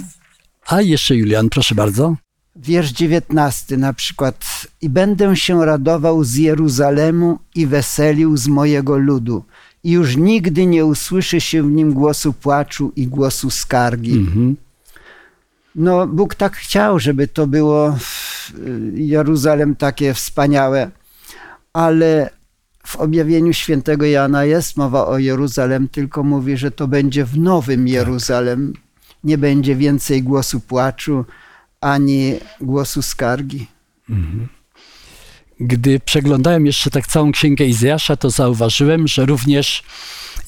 a 0.66 0.82
jeszcze 0.82 1.16
Julian, 1.16 1.48
proszę 1.48 1.74
bardzo. 1.74 2.16
Wiersz 2.56 2.90
19 2.90 3.76
na 3.76 3.92
przykład. 3.92 4.66
I 4.80 4.88
będę 4.88 5.36
się 5.36 5.64
radował 5.64 6.24
z 6.24 6.34
Jeruzalemu 6.34 7.38
i 7.54 7.66
weselił 7.66 8.36
z 8.36 8.48
mojego 8.48 8.98
ludu. 8.98 9.44
I 9.84 9.90
już 9.90 10.16
nigdy 10.16 10.66
nie 10.66 10.84
usłyszy 10.84 11.40
się 11.40 11.62
w 11.62 11.70
nim 11.70 11.92
głosu 11.92 12.32
płaczu 12.32 12.92
i 12.96 13.06
głosu 13.06 13.50
skargi. 13.50 14.12
Mhm. 14.12 14.56
No, 15.74 16.06
Bóg 16.06 16.34
tak 16.34 16.56
chciał, 16.56 16.98
żeby 16.98 17.28
to 17.28 17.46
było 17.46 17.98
Jeruzalem 18.94 19.76
takie 19.76 20.14
wspaniałe, 20.14 20.90
ale 21.72 22.30
w 22.86 22.96
objawieniu 22.96 23.52
świętego 23.52 24.06
Jana 24.06 24.44
jest 24.44 24.76
mowa 24.76 25.06
o 25.06 25.18
Jeruzalem, 25.18 25.88
tylko 25.88 26.22
mówi, 26.22 26.56
że 26.56 26.70
to 26.70 26.88
będzie 26.88 27.24
w 27.24 27.38
nowym 27.38 27.88
Jeruzalem. 27.88 28.72
Nie 29.24 29.38
będzie 29.38 29.76
więcej 29.76 30.22
głosu 30.22 30.60
płaczu 30.60 31.24
ani 31.80 32.34
głosu 32.60 33.02
skargi. 33.02 33.66
Gdy 35.60 36.00
przeglądałem 36.00 36.66
jeszcze 36.66 36.90
tak 36.90 37.06
całą 37.06 37.32
księgę 37.32 37.64
Izjasza, 37.64 38.16
to 38.16 38.30
zauważyłem, 38.30 39.08
że 39.08 39.26
również 39.26 39.82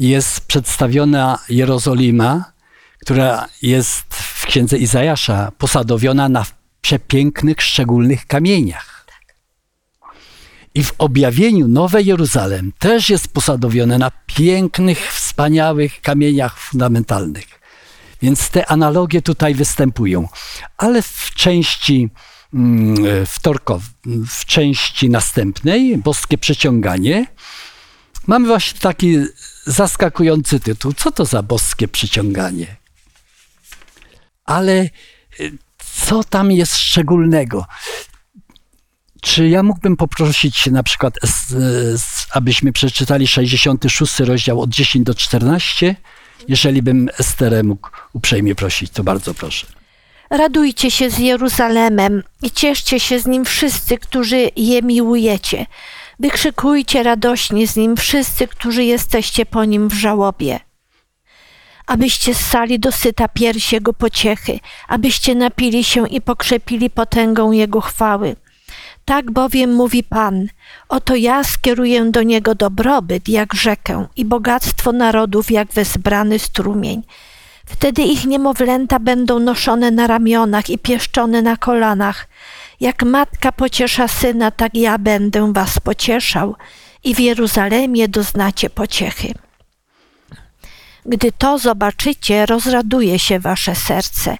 jest 0.01 0.41
przedstawiona 0.41 1.39
Jerozolima, 1.49 2.45
która 3.01 3.49
jest 3.63 4.05
w 4.15 4.47
księdze 4.47 4.79
Izajasza 4.79 5.53
posadowiona 5.59 6.29
na 6.29 6.47
przepięknych, 6.81 7.63
szczególnych 7.63 8.27
kamieniach. 8.27 9.07
I 10.75 10.85
w 10.85 10.95
objawieniu 10.99 11.69
Nowe 11.69 12.03
Jeruzalem 12.03 12.73
też 12.79 13.11
jest 13.11 13.29
posadowione 13.29 13.99
na 13.99 14.11
pięknych, 14.27 15.13
wspaniałych 15.13 16.01
kamieniach 16.01 16.59
fundamentalnych. 16.59 17.61
Więc 18.23 18.51
te 18.51 18.67
analogie 18.67 19.23
tutaj 19.23 19.55
występują. 19.55 20.29
Ale 20.77 21.03
w 21.03 21.31
części 21.35 22.09
mm, 22.55 23.27
wtorkow, 23.27 23.83
w 24.29 24.45
części 24.45 25.11
następnej, 25.11 25.99
boskie 25.99 26.39
przeciąganie, 26.39 27.27
mamy 28.27 28.47
właśnie 28.47 28.81
taki 28.81 29.19
zaskakujący 29.67 30.61
tytuł. 30.61 30.93
Co 30.93 31.13
to 31.13 31.25
za 31.25 31.43
boskie 31.43 31.89
przyciąganie? 31.89 32.80
Ale 34.45 34.89
y, 35.41 35.59
co 36.07 36.25
tam 36.25 36.53
jest 36.53 36.77
szczególnego? 36.77 37.65
Czy 39.21 39.49
ja 39.49 39.63
mógłbym 39.63 39.97
poprosić 39.97 40.67
na 40.67 40.83
przykład, 40.83 41.15
abyśmy 42.33 42.73
przeczytali 42.73 43.27
66 43.27 44.21
rozdział 44.21 44.61
od 44.61 44.71
10 44.71 45.07
do 45.07 45.15
14? 45.15 45.97
Jeżeli 46.49 46.83
bym 46.83 47.09
Esterę 47.19 47.63
mógł 47.63 47.91
uprzejmie 48.13 48.55
prosić, 48.55 48.91
to 48.91 49.05
bardzo 49.05 49.35
proszę. 49.35 49.67
Radujcie 50.31 50.91
się 50.91 51.11
z 51.11 51.19
Jeruzalemem 51.19 52.23
i 52.43 52.51
cieszcie 52.51 53.01
się 53.01 53.21
z 53.21 53.27
nim 53.27 53.45
wszyscy, 53.45 53.99
którzy 53.99 54.51
je 54.57 54.83
miłujecie. 54.83 55.67
Wykrzykujcie 56.21 57.03
radośnie 57.03 57.69
z 57.69 57.77
nim 57.77 57.97
wszyscy, 57.97 58.49
którzy 58.49 58.85
jesteście 58.85 59.47
po 59.47 59.65
nim 59.65 59.89
w 59.89 59.95
żałobie 59.95 60.61
abyście 61.91 62.35
ssali 62.35 62.79
dosyta 62.79 63.29
piersi 63.29 63.75
Jego 63.75 63.93
pociechy, 63.93 64.61
abyście 64.89 65.35
napili 65.35 65.85
się 65.85 66.09
i 66.09 66.21
pokrzepili 66.21 66.91
potęgą 66.91 67.53
Jego 67.53 67.81
chwały. 67.81 68.37
Tak 69.05 69.31
bowiem 69.31 69.75
mówi 69.75 70.05
Pan, 70.05 70.47
oto 70.89 71.17
ja 71.17 71.45
skieruję 71.45 72.05
do 72.05 72.23
Niego 72.23 72.55
dobrobyt 72.55 73.29
jak 73.29 73.55
rzekę 73.55 74.07
i 74.17 74.25
bogactwo 74.25 74.93
narodów 74.93 75.51
jak 75.51 75.73
wezbrany 75.73 76.39
strumień. 76.39 77.03
Wtedy 77.67 78.03
ich 78.03 78.27
niemowlęta 78.27 78.99
będą 78.99 79.39
noszone 79.39 79.91
na 79.91 80.07
ramionach 80.07 80.71
i 80.71 80.79
pieszczone 80.79 81.43
na 81.43 81.57
kolanach. 81.57 82.29
Jak 82.81 83.03
matka 83.03 83.53
pociesza 83.53 84.09
syna, 84.09 84.51
tak 84.51 84.75
ja 84.75 84.99
będę 84.99 85.53
was 85.53 85.81
pocieszał 85.81 86.55
i 87.05 87.15
w 87.15 87.21
Jeruzalemie 87.21 88.09
doznacie 88.09 88.71
pociechy. 88.71 89.35
Gdy 91.07 91.33
to 91.33 91.59
zobaczycie, 91.59 92.47
rozraduje 92.47 93.19
się 93.19 93.39
wasze 93.39 93.75
serce 93.75 94.37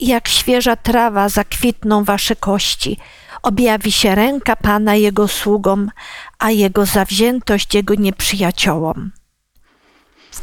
jak 0.00 0.28
świeża 0.28 0.76
trawa 0.76 1.28
zakwitną 1.28 2.04
wasze 2.04 2.36
kości. 2.36 2.98
Objawi 3.42 3.92
się 3.92 4.14
ręka 4.14 4.56
Pana 4.56 4.94
Jego 4.94 5.28
sługom, 5.28 5.90
a 6.38 6.50
Jego 6.50 6.86
zawziętość 6.86 7.74
Jego 7.74 7.94
nieprzyjaciołom. 7.94 9.12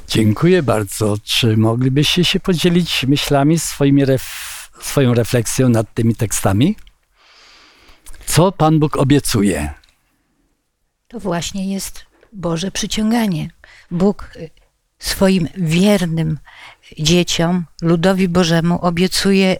Dziękuję 0.07 0.63
bardzo. 0.63 1.15
Czy 1.23 1.57
moglibyście 1.57 2.25
się 2.25 2.39
podzielić 2.39 3.05
myślami, 3.07 3.59
swoimi 3.59 4.05
ref, 4.05 4.23
swoją 4.81 5.13
refleksją 5.13 5.69
nad 5.69 5.93
tymi 5.93 6.15
tekstami? 6.15 6.75
Co 8.25 8.51
Pan 8.51 8.79
Bóg 8.79 8.97
obiecuje? 8.97 9.73
To 11.07 11.19
właśnie 11.19 11.73
jest 11.73 12.05
Boże 12.33 12.71
przyciąganie. 12.71 13.49
Bóg 13.91 14.29
swoim 15.01 15.48
wiernym 15.58 16.39
dzieciom, 17.00 17.65
ludowi 17.81 18.27
Bożemu 18.29 18.79
obiecuje 18.81 19.58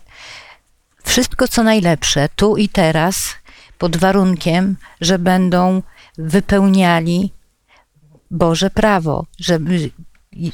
wszystko, 1.04 1.48
co 1.48 1.64
najlepsze, 1.64 2.30
tu 2.36 2.58
i 2.58 2.70
teraz, 2.70 3.36
pod 3.78 3.98
warunkiem, 3.98 4.76
że 5.02 5.20
będą 5.20 5.82
wypełniali 6.18 7.34
Boże 8.32 8.70
prawo, 8.70 9.26
i- 10.32 10.52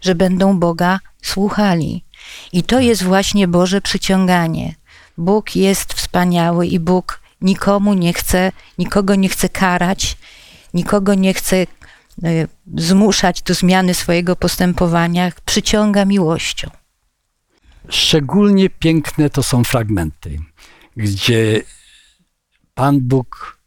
że 0.00 0.14
będą 0.14 0.58
Boga 0.58 1.00
słuchali. 1.22 2.04
I 2.52 2.62
to 2.62 2.80
jest 2.80 3.02
właśnie 3.02 3.48
Boże 3.48 3.80
przyciąganie. 3.80 4.74
Bóg 5.18 5.56
jest 5.56 5.92
wspaniały 5.92 6.66
i 6.66 6.78
Bóg 6.80 7.20
nikomu 7.40 7.94
nie 7.94 8.12
chce, 8.12 8.52
nikogo 8.78 9.14
nie 9.14 9.28
chce 9.28 9.48
karać, 9.48 10.16
nikogo 10.74 11.14
nie 11.14 11.34
chce 11.34 11.66
zmuszać 12.76 13.42
do 13.42 13.54
zmiany 13.54 13.94
swojego 13.94 14.36
postępowania, 14.36 15.32
przyciąga 15.44 16.04
miłością. 16.04 16.70
Szczególnie 17.88 18.70
piękne 18.70 19.30
to 19.30 19.42
są 19.42 19.64
fragmenty, 19.64 20.38
gdzie 20.96 21.62
Pan 22.74 23.00
Bóg 23.00 23.58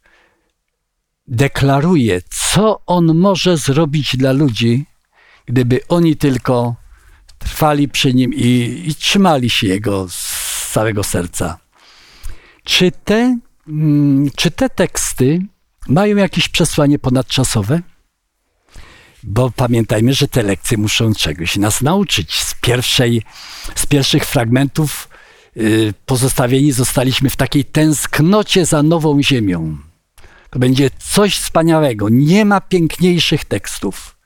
deklaruje, 1.28 2.20
co 2.30 2.80
On 2.86 3.14
może 3.14 3.56
zrobić 3.56 4.16
dla 4.16 4.32
ludzi, 4.32 4.86
gdyby 5.46 5.80
oni 5.88 6.16
tylko 6.16 6.74
trwali 7.38 7.88
przy 7.88 8.14
Nim 8.14 8.34
i, 8.34 8.82
i 8.86 8.94
trzymali 8.94 9.50
się 9.50 9.66
Jego 9.66 10.08
z 10.08 10.72
całego 10.72 11.04
serca. 11.04 11.58
Czy 12.64 12.92
te, 13.04 13.38
mm, 13.68 14.30
czy 14.36 14.50
te 14.50 14.70
teksty 14.70 15.40
mają 15.88 16.16
jakieś 16.16 16.48
przesłanie 16.48 16.98
ponadczasowe? 16.98 17.80
Bo 19.26 19.50
pamiętajmy, 19.50 20.14
że 20.14 20.28
te 20.28 20.42
lekcje 20.42 20.78
muszą 20.78 21.14
czegoś 21.14 21.56
nas 21.56 21.82
nauczyć. 21.82 22.42
Z, 22.42 22.54
pierwszej, 22.54 23.22
z 23.74 23.86
pierwszych 23.86 24.24
fragmentów 24.24 25.08
y, 25.56 25.94
pozostawieni 26.06 26.72
zostaliśmy 26.72 27.30
w 27.30 27.36
takiej 27.36 27.64
tęsknocie 27.64 28.66
za 28.66 28.82
nową 28.82 29.22
ziemią. 29.22 29.78
To 30.50 30.58
będzie 30.58 30.90
coś 30.98 31.36
wspaniałego. 31.36 32.08
Nie 32.08 32.44
ma 32.44 32.60
piękniejszych 32.60 33.44
tekstów. 33.44 34.16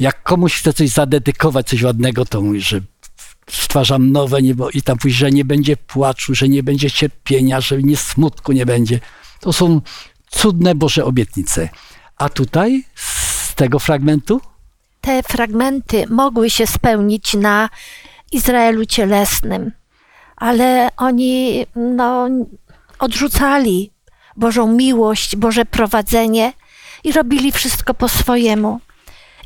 Jak 0.00 0.22
komuś 0.22 0.54
chce 0.54 0.72
coś 0.72 0.88
zadedykować, 0.88 1.68
coś 1.68 1.82
ładnego, 1.82 2.24
to 2.24 2.42
mówi, 2.42 2.60
że 2.60 2.80
stwarzam 3.50 4.12
nowe 4.12 4.42
niebo 4.42 4.70
i 4.70 4.82
tam 4.82 4.98
pójdzie, 4.98 5.16
że 5.16 5.30
nie 5.30 5.44
będzie 5.44 5.76
płaczu, 5.76 6.34
że 6.34 6.48
nie 6.48 6.62
będzie 6.62 6.90
cierpienia, 6.90 7.60
że 7.60 7.82
nie 7.82 7.96
smutku 7.96 8.52
nie 8.52 8.66
będzie. 8.66 9.00
To 9.40 9.52
są 9.52 9.80
cudne 10.30 10.74
Boże 10.74 11.04
obietnice. 11.04 11.68
A 12.16 12.28
tutaj 12.28 12.84
tego 13.56 13.78
fragmentu 13.78 14.40
Te 15.00 15.22
fragmenty 15.22 16.04
mogły 16.10 16.50
się 16.50 16.66
spełnić 16.66 17.34
na 17.34 17.68
Izraelu 18.32 18.86
cielesnym, 18.86 19.72
ale 20.36 20.88
oni 20.96 21.66
no, 21.76 22.28
odrzucali 22.98 23.90
Bożą 24.36 24.66
miłość, 24.66 25.36
Boże 25.36 25.64
prowadzenie 25.64 26.52
i 27.04 27.12
robili 27.12 27.52
wszystko 27.52 27.94
po 27.94 28.08
swojemu. 28.08 28.80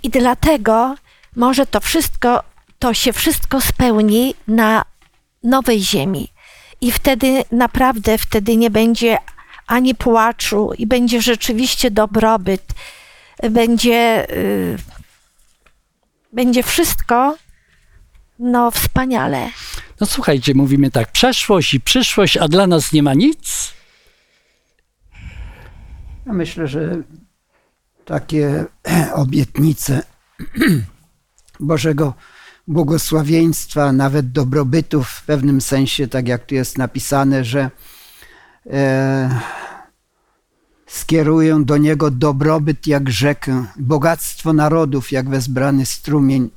I 0.03 0.11
dlatego 0.11 0.95
może 1.37 1.67
to 1.67 1.81
wszystko, 1.81 2.43
to 2.79 2.95
się 2.95 3.13
wszystko 3.13 3.61
spełni 3.61 4.35
na 4.49 4.85
nowej 5.43 5.81
ziemi. 5.81 6.29
I 6.81 6.93
wtedy 6.93 7.45
naprawdę, 7.53 8.19
wtedy 8.19 8.57
nie 8.57 8.71
będzie 8.71 9.19
ani 9.67 9.95
płaczu 9.95 10.71
i 10.79 10.87
będzie 10.87 11.23
rzeczywiście 11.23 11.91
dobrobyt. 11.91 12.63
Będzie, 13.43 14.31
y, 14.31 14.77
będzie 16.33 16.63
wszystko 16.63 17.37
no 18.41 18.71
wspaniale. 18.71 19.49
No 20.01 20.07
słuchajcie, 20.07 20.55
mówimy 20.55 20.91
tak, 20.91 21.13
przeszłość 21.13 21.75
i 21.75 21.81
przyszłość, 21.81 22.37
a 22.37 22.49
dla 22.49 22.67
nas 22.67 22.93
nie 22.93 23.03
ma 23.03 23.15
nic? 23.15 23.73
Ja 26.27 26.33
myślę, 26.33 26.69
że 26.69 27.03
takie 28.05 28.65
obietnice 29.15 30.03
Bożego 31.61 32.15
błogosławieństwa, 32.69 33.93
nawet 33.93 34.33
dobrobytu 34.33 35.03
w 35.03 35.23
pewnym 35.23 35.61
sensie, 35.61 36.09
tak 36.09 36.29
jak 36.29 36.47
tu 36.47 36.55
jest 36.55 36.79
napisane, 36.79 37.45
że 37.45 37.71
e, 38.71 39.41
skierują 40.91 41.65
do 41.65 41.77
Niego 41.77 42.11
dobrobyt 42.11 42.87
jak 42.87 43.11
rzekę, 43.11 43.67
bogactwo 43.77 44.53
narodów 44.53 45.13
jak 45.13 45.29
wezbrany 45.29 45.87
strumień. 45.87 46.51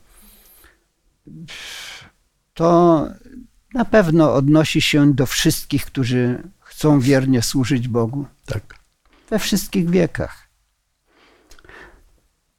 To 2.53 3.07
na 3.73 3.85
pewno 3.85 4.33
odnosi 4.33 4.81
się 4.81 5.13
do 5.13 5.25
wszystkich, 5.25 5.85
którzy 5.85 6.43
chcą 6.59 6.99
wiernie 6.99 7.41
służyć 7.41 7.87
Bogu 7.87 8.25
Tak. 8.45 8.75
we 9.29 9.39
wszystkich 9.39 9.89
wiekach. 9.89 10.49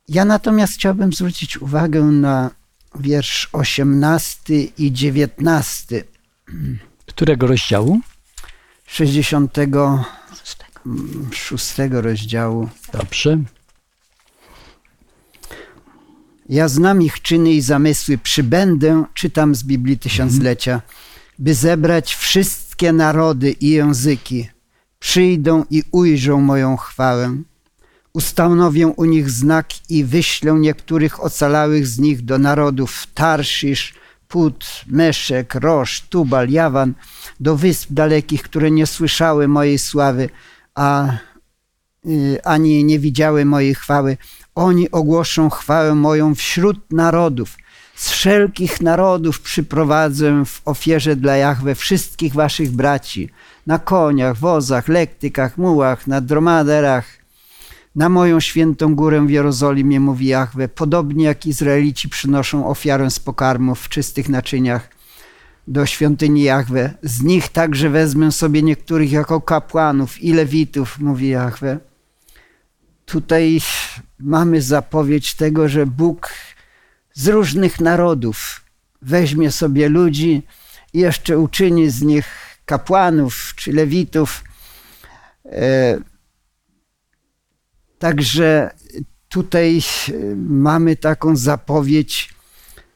Ja 0.09 0.25
natomiast 0.25 0.75
chciałbym 0.75 1.13
zwrócić 1.13 1.57
uwagę 1.57 2.03
na 2.03 2.51
wiersz 2.95 3.49
18 3.53 4.55
i 4.55 4.93
19 4.93 6.05
Którego 7.07 7.47
rozdziału? 7.47 8.01
66 11.31 11.93
rozdziału. 11.93 12.69
Dobrze. 12.93 13.39
Ja 16.49 16.69
znam 16.69 17.03
ich 17.03 17.23
czyny 17.23 17.53
i 17.53 17.61
zamysły, 17.61 18.19
przybędę, 18.19 19.05
czytam 19.15 19.55
z 19.55 19.63
Biblii 19.63 19.99
Tysiąclecia, 19.99 20.83
by 21.39 21.55
zebrać 21.55 22.15
wszystkie 22.15 22.93
narody 22.93 23.51
i 23.51 23.71
języki. 23.71 24.49
Przyjdą 24.99 25.65
i 25.71 25.83
ujrzą 25.91 26.41
moją 26.41 26.77
chwałę. 26.77 27.37
Ustanowię 28.13 28.87
u 28.87 29.05
nich 29.05 29.31
znak 29.31 29.67
i 29.89 30.05
wyślę 30.05 30.53
niektórych 30.53 31.25
ocalałych 31.25 31.87
z 31.87 31.99
nich 31.99 32.25
do 32.25 32.39
narodów 32.39 33.07
Tarszisz, 33.15 33.95
Put, 34.29 34.67
Meszek, 34.87 35.55
Rosz, 35.55 36.01
Tubal, 36.01 36.49
Jawan, 36.49 36.95
do 37.41 37.57
wysp 37.57 37.93
dalekich, 37.93 38.43
które 38.43 38.71
nie 38.71 38.87
słyszały 38.87 39.49
mojej 39.49 39.79
sławy, 39.79 40.29
a 40.75 41.09
y, 42.07 42.39
ani 42.45 42.85
nie 42.85 42.99
widziały 42.99 43.45
mojej 43.45 43.75
chwały. 43.75 44.17
Oni 44.55 44.91
ogłoszą 44.91 45.51
chwałę 45.51 45.95
moją 45.95 46.35
wśród 46.35 46.93
narodów. 46.93 47.57
Z 47.95 48.11
wszelkich 48.11 48.81
narodów 48.81 49.41
przyprowadzę 49.41 50.45
w 50.45 50.61
ofierze 50.65 51.17
dla 51.17 51.37
Jahwe 51.37 51.75
wszystkich 51.75 52.33
waszych 52.35 52.71
braci, 52.71 53.31
na 53.67 53.79
koniach, 53.79 54.37
wozach, 54.37 54.89
lektykach, 54.89 55.59
mułach, 55.59 56.07
na 56.07 56.21
dromaderach, 56.21 57.07
na 57.97 58.09
moją 58.09 58.41
świętą 58.41 58.95
górę 58.95 59.27
w 59.27 59.31
Jerozolimie, 59.31 60.01
mówi 60.01 60.27
Jahwe, 60.27 60.69
podobnie 60.69 61.25
jak 61.25 61.47
Izraelici 61.47 62.09
przynoszą 62.09 62.67
ofiarę 62.67 63.11
z 63.11 63.19
pokarmów 63.19 63.81
w 63.81 63.89
czystych 63.89 64.29
naczyniach 64.29 64.94
do 65.67 65.87
świątyni 65.87 66.43
Jahwe. 66.43 66.95
Z 67.03 67.23
nich 67.23 67.49
także 67.49 67.91
wezmę 67.91 68.33
sobie 68.33 68.63
niektórych 68.63 69.13
jako 69.13 69.41
kapłanów 69.41 70.23
i 70.23 70.33
lewitów, 70.33 70.99
mówi 70.99 71.29
Jahwe. 71.29 71.79
Tutaj 73.05 73.61
mamy 74.19 74.63
zapowiedź 74.63 75.35
tego, 75.35 75.69
że 75.69 75.87
Bóg 75.87 76.31
z 77.13 77.29
różnych 77.29 77.81
narodów 77.81 78.65
weźmie 79.03 79.51
sobie 79.51 79.89
ludzi 79.89 80.43
i 80.93 80.99
jeszcze 80.99 81.39
uczyni 81.39 81.91
z 81.91 82.03
nich 82.03 82.27
kapłanów 82.65 83.53
czy 83.57 83.73
lewitów. 83.73 84.45
E, 85.47 85.99
Także 88.05 88.71
tutaj 89.29 89.81
mamy 90.37 90.97
taką 90.97 91.37
zapowiedź, 91.37 92.34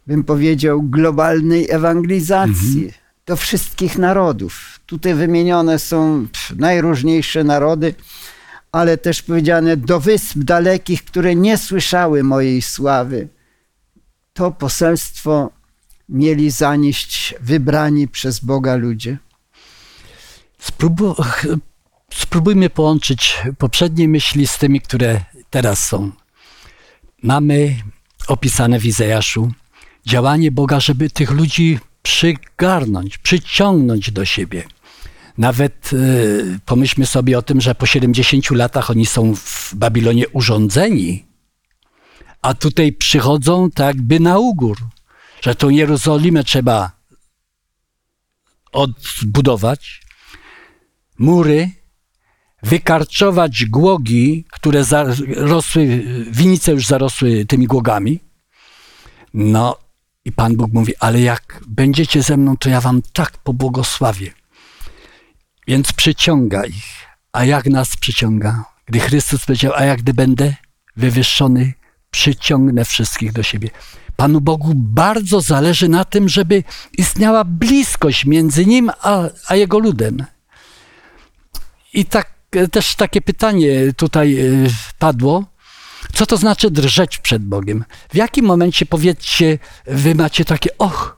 bym 0.08 0.24
powiedział, 0.24 0.82
globalnej 0.82 1.70
ewangelizacji 1.70 2.92
do 3.26 3.36
wszystkich 3.36 3.98
narodów. 3.98 4.80
Tutaj 4.86 5.14
wymienione 5.14 5.78
są 5.78 6.26
najróżniejsze 6.56 7.44
narody, 7.44 7.94
ale 8.72 8.98
też 8.98 9.22
powiedziane 9.22 9.76
do 9.76 10.00
wysp 10.00 10.38
dalekich, 10.38 11.04
które 11.04 11.34
nie 11.34 11.58
słyszały 11.58 12.22
mojej 12.22 12.62
sławy. 12.62 13.28
To 14.32 14.50
poselstwo 14.50 15.50
mieli 16.08 16.50
zanieść 16.50 17.34
wybrani 17.40 18.08
przez 18.08 18.40
Boga 18.40 18.76
ludzie. 18.76 19.18
Spróbujmy 22.12 22.70
połączyć 22.70 23.38
poprzednie 23.58 24.08
myśli 24.08 24.46
z 24.46 24.58
tymi, 24.58 24.80
które 24.80 25.20
teraz 25.50 25.86
są. 25.86 26.10
Mamy 27.22 27.76
opisane 28.26 28.80
w 28.80 28.86
Izajaszu 28.86 29.52
działanie 30.08 30.52
Boga, 30.52 30.80
żeby 30.80 31.10
tych 31.10 31.30
ludzi 31.30 31.78
przygarnąć, 32.02 33.18
przyciągnąć 33.18 34.10
do 34.10 34.24
siebie. 34.24 34.64
Nawet 35.38 35.92
y, 35.92 36.60
pomyślmy 36.66 37.06
sobie 37.06 37.38
o 37.38 37.42
tym, 37.42 37.60
że 37.60 37.74
po 37.74 37.86
70 37.86 38.50
latach 38.50 38.90
oni 38.90 39.06
są 39.06 39.34
w 39.36 39.74
Babilonie 39.74 40.28
urządzeni, 40.28 41.26
a 42.42 42.54
tutaj 42.54 42.92
przychodzą 42.92 43.70
tak 43.70 43.86
jakby 43.86 44.20
na 44.20 44.38
ugór, 44.38 44.78
że 45.42 45.54
tą 45.54 45.68
Jerozolimę 45.68 46.44
trzeba 46.44 46.92
odbudować, 48.72 50.02
mury, 51.18 51.70
wykarczować 52.62 53.64
głogi, 53.64 54.44
które 54.50 54.84
zarosły, 54.84 56.04
winice 56.30 56.72
już 56.72 56.86
zarosły 56.86 57.46
tymi 57.46 57.66
głogami. 57.66 58.20
No 59.34 59.87
i 60.28 60.32
Pan 60.32 60.56
Bóg 60.56 60.72
mówi, 60.72 60.92
ale 61.00 61.20
jak 61.20 61.60
będziecie 61.66 62.22
ze 62.22 62.36
mną, 62.36 62.56
to 62.56 62.68
ja 62.68 62.80
wam 62.80 63.02
tak 63.12 63.38
pobłogosławię. 63.38 64.32
Więc 65.66 65.92
przyciąga 65.92 66.64
ich. 66.64 67.06
A 67.32 67.44
jak 67.44 67.66
nas 67.66 67.96
przyciąga? 67.96 68.64
Gdy 68.86 69.00
Chrystus 69.00 69.46
powiedział, 69.46 69.72
a 69.76 69.84
jak 69.84 70.02
gdy 70.02 70.14
będę 70.14 70.54
wywyższony, 70.96 71.72
przyciągnę 72.10 72.84
wszystkich 72.84 73.32
do 73.32 73.42
siebie. 73.42 73.70
Panu 74.16 74.40
Bogu 74.40 74.72
bardzo 74.74 75.40
zależy 75.40 75.88
na 75.88 76.04
tym, 76.04 76.28
żeby 76.28 76.64
istniała 76.98 77.44
bliskość 77.44 78.24
między 78.24 78.66
Nim 78.66 78.90
a, 79.02 79.22
a 79.48 79.56
Jego 79.56 79.78
ludem. 79.78 80.24
I 81.92 82.04
tak 82.04 82.32
też 82.72 82.94
takie 82.94 83.20
pytanie 83.20 83.70
tutaj 83.96 84.40
e, 84.40 84.44
padło. 84.98 85.44
Co 86.14 86.26
to 86.26 86.36
znaczy 86.36 86.70
drżeć 86.70 87.18
przed 87.18 87.44
Bogiem? 87.44 87.84
W 88.10 88.14
jakim 88.14 88.44
momencie, 88.44 88.86
powiedzcie, 88.86 89.58
wy 89.86 90.14
macie 90.14 90.44
takie, 90.44 90.78
och, 90.78 91.16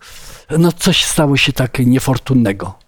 no 0.58 0.72
coś 0.72 1.04
stało 1.04 1.36
się 1.36 1.52
takie 1.52 1.84
niefortunnego. 1.84 2.78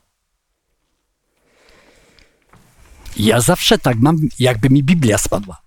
Ja 3.17 3.41
zawsze 3.41 3.79
tak 3.79 3.97
mam, 3.97 4.17
jakby 4.39 4.71
mi 4.71 4.83
Biblia 4.83 5.19
spadła. 5.19 5.63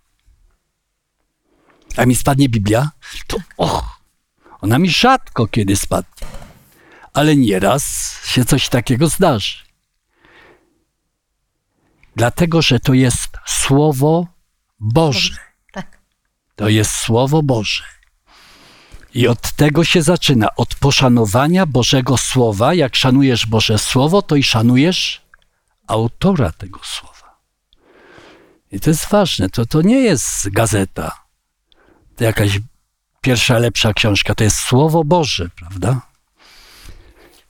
A 1.97 2.05
mi 2.05 2.15
spadnie 2.15 2.49
Biblia, 2.49 2.91
to 3.27 3.37
och, 3.57 3.99
ona 4.61 4.79
mi 4.79 4.89
rzadko 4.89 5.47
kiedy 5.47 5.75
spadnie. 5.75 6.27
Ale 7.13 7.35
nieraz 7.35 8.15
się 8.25 8.45
coś 8.45 8.69
takiego 8.69 9.07
zdarzy. 9.07 9.57
Dlatego, 12.15 12.61
że 12.61 12.79
to 12.79 12.93
jest 12.93 13.37
Słowo 13.45 14.27
Boże. 14.79 15.37
To 16.55 16.69
jest 16.69 16.91
Słowo 16.91 17.43
Boże. 17.43 17.83
I 19.13 19.27
od 19.27 19.51
tego 19.51 19.83
się 19.83 20.01
zaczyna, 20.01 20.47
od 20.55 20.75
poszanowania 20.75 21.65
Bożego 21.65 22.17
Słowa. 22.17 22.73
Jak 22.73 22.95
szanujesz 22.95 23.45
Boże 23.45 23.77
Słowo, 23.77 24.21
to 24.21 24.35
i 24.35 24.43
szanujesz 24.43 25.21
autora 25.87 26.51
tego 26.51 26.79
Słowa. 26.83 27.39
I 28.71 28.79
to 28.79 28.89
jest 28.89 29.09
ważne. 29.09 29.49
To, 29.49 29.65
to 29.65 29.81
nie 29.81 29.99
jest 29.99 30.49
gazeta, 30.49 31.25
to 32.15 32.23
jakaś 32.23 32.59
pierwsza, 33.21 33.59
lepsza 33.59 33.93
książka. 33.93 34.35
To 34.35 34.43
jest 34.43 34.57
Słowo 34.57 35.03
Boże, 35.03 35.49
prawda? 35.55 36.01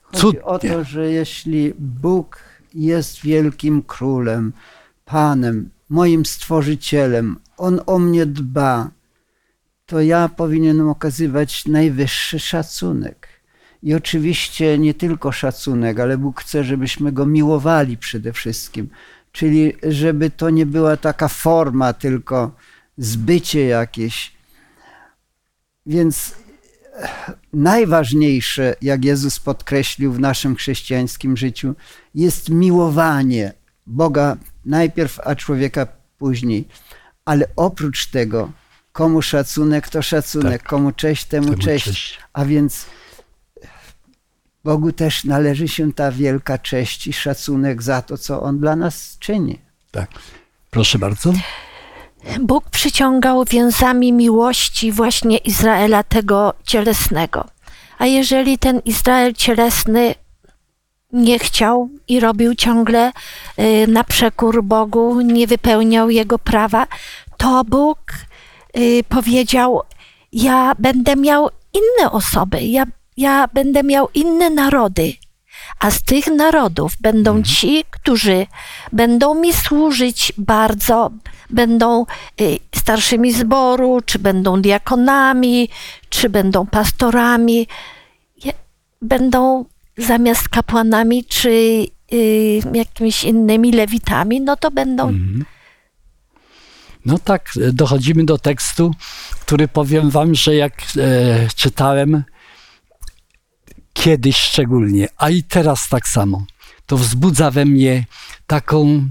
Chodzi 0.02 0.42
o 0.42 0.58
to, 0.58 0.84
że 0.84 1.10
jeśli 1.10 1.74
Bóg 1.78 2.38
jest 2.74 3.20
wielkim 3.20 3.82
królem, 3.82 4.52
Panem, 5.04 5.70
moim 5.88 6.26
stworzycielem, 6.26 7.38
On 7.56 7.80
o 7.86 7.98
mnie 7.98 8.26
dba, 8.26 8.90
to 9.86 10.00
ja 10.00 10.28
powinienem 10.28 10.88
okazywać 10.88 11.66
najwyższy 11.66 12.38
szacunek. 12.38 13.28
I 13.82 13.94
oczywiście 13.94 14.78
nie 14.78 14.94
tylko 14.94 15.32
szacunek, 15.32 16.00
ale 16.00 16.18
Bóg 16.18 16.40
chce, 16.40 16.64
żebyśmy 16.64 17.12
Go 17.12 17.26
miłowali 17.26 17.96
przede 17.96 18.32
wszystkim. 18.32 18.88
Czyli 19.32 19.72
żeby 19.82 20.30
to 20.30 20.50
nie 20.50 20.66
była 20.66 20.96
taka 20.96 21.28
forma, 21.28 21.92
tylko 21.92 22.50
zbycie 22.98 23.66
jakieś. 23.66 24.32
Więc 25.86 26.34
najważniejsze, 27.52 28.74
jak 28.82 29.04
Jezus 29.04 29.40
podkreślił 29.40 30.12
w 30.12 30.20
naszym 30.20 30.56
chrześcijańskim 30.56 31.36
życiu, 31.36 31.74
jest 32.14 32.48
miłowanie 32.48 33.52
Boga 33.86 34.36
najpierw, 34.64 35.20
a 35.24 35.34
człowieka 35.34 35.86
później. 36.18 36.68
Ale 37.24 37.46
oprócz 37.56 38.06
tego, 38.06 38.52
komu 38.96 39.22
szacunek, 39.22 39.88
to 39.88 40.02
szacunek, 40.02 40.62
Tak. 40.62 40.70
komu 40.70 40.92
cześć, 40.92 41.24
temu, 41.24 41.46
Temu 41.50 41.62
cześć. 41.62 41.84
cześć. 41.84 42.18
A 42.32 42.44
więc 42.44 42.86
Bogu 44.64 44.92
też 44.92 45.24
należy 45.24 45.68
się 45.68 45.92
ta 45.92 46.12
wielka 46.12 46.58
cześć 46.58 47.06
i 47.06 47.12
szacunek 47.12 47.82
za 47.82 48.02
to, 48.02 48.18
co 48.18 48.42
On 48.42 48.58
dla 48.58 48.76
nas 48.76 49.16
czyni. 49.20 49.58
Tak. 49.90 50.10
Proszę 50.70 50.98
bardzo. 50.98 51.32
Bóg 52.40 52.70
przyciągał 52.70 53.44
więzami 53.44 54.12
miłości 54.12 54.92
właśnie 54.92 55.36
Izraela 55.38 56.02
tego 56.02 56.54
cielesnego. 56.64 57.46
A 57.98 58.06
jeżeli 58.06 58.58
ten 58.58 58.80
Izrael 58.84 59.34
cielesny 59.34 60.14
nie 61.12 61.38
chciał 61.38 61.88
i 62.08 62.20
robił 62.20 62.54
ciągle 62.54 63.12
y, 63.58 63.86
na 63.88 64.04
przekór 64.04 64.62
Bogu, 64.62 65.20
nie 65.20 65.46
wypełniał 65.46 66.10
jego 66.10 66.38
prawa, 66.38 66.86
to 67.36 67.64
Bóg 67.64 67.98
powiedział: 69.08 69.82
Ja 70.32 70.72
będę 70.78 71.16
miał 71.16 71.50
inne 71.72 72.10
osoby, 72.12 72.62
ja, 72.62 72.84
ja 73.16 73.48
będę 73.54 73.82
miał 73.82 74.08
inne 74.14 74.50
narody. 74.50 75.12
A 75.80 75.90
z 75.90 76.02
tych 76.02 76.26
narodów 76.26 76.92
będą 77.00 77.42
ci, 77.42 77.84
którzy 77.90 78.46
będą 78.92 79.34
mi 79.34 79.52
służyć 79.52 80.32
bardzo, 80.38 81.10
będą 81.50 82.06
y, 82.40 82.58
starszymi 82.74 83.32
zboru, 83.32 84.00
czy 84.06 84.18
będą 84.18 84.62
diakonami, 84.62 85.68
czy 86.08 86.28
będą 86.28 86.66
pastorami, 86.66 87.66
będą 89.02 89.64
zamiast 89.98 90.48
kapłanami, 90.48 91.24
czy 91.24 91.50
y, 92.12 92.60
jakimiś 92.74 93.24
innymi 93.24 93.72
lewitami, 93.72 94.40
no 94.40 94.56
to 94.56 94.70
będą 94.70 95.12
No 97.06 97.18
tak, 97.18 97.50
e, 97.56 97.72
dochodzimy 97.72 98.24
do 98.24 98.38
tekstu, 98.38 98.94
który 99.40 99.68
powiem 99.68 100.10
wam, 100.10 100.34
że 100.34 100.54
jak 100.54 100.82
e, 100.82 101.48
czytałem 101.56 102.24
kiedyś 103.92 104.36
szczególnie, 104.36 105.08
a 105.16 105.30
i 105.30 105.42
teraz 105.42 105.88
tak 105.88 106.08
samo, 106.08 106.44
to 106.86 106.96
wzbudza 106.96 107.50
we 107.50 107.64
mnie 107.64 108.04
taką, 108.46 109.08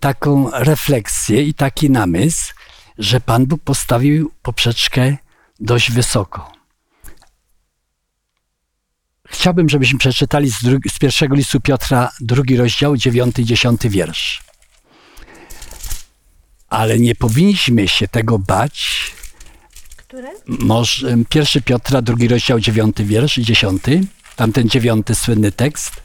taką 0.00 0.50
refleksję 0.50 1.42
i 1.42 1.54
taki 1.54 1.90
namysł, 1.90 2.52
że 2.98 3.20
Pan 3.20 3.46
Bóg 3.46 3.62
postawił 3.62 4.32
poprzeczkę 4.42 5.16
dość 5.60 5.90
wysoko. 5.90 6.52
Chciałbym, 9.28 9.68
żebyśmy 9.68 9.98
przeczytali 9.98 10.50
z, 10.50 10.60
z 10.92 10.98
pierwszego 10.98 11.34
listu 11.34 11.60
Piotra, 11.60 12.10
drugi 12.20 12.56
rozdział, 12.56 12.96
dziewiąty 12.96 13.44
dziesiąty 13.44 13.88
wiersz. 13.88 14.51
Ale 16.72 16.98
nie 16.98 17.14
powinniśmy 17.14 17.88
się 17.88 18.08
tego 18.08 18.38
bać. 18.38 19.12
Które? 19.96 20.28
Może, 20.46 21.08
em, 21.08 21.24
pierwszy 21.24 21.62
Piotra, 21.62 22.02
drugi 22.02 22.28
rozdział, 22.28 22.60
dziewiąty 22.60 23.04
wiersz 23.04 23.38
i 23.38 23.42
dziesiąty. 23.42 24.00
Tamten 24.36 24.68
dziewiąty 24.68 25.14
słynny 25.14 25.52
tekst. 25.52 26.02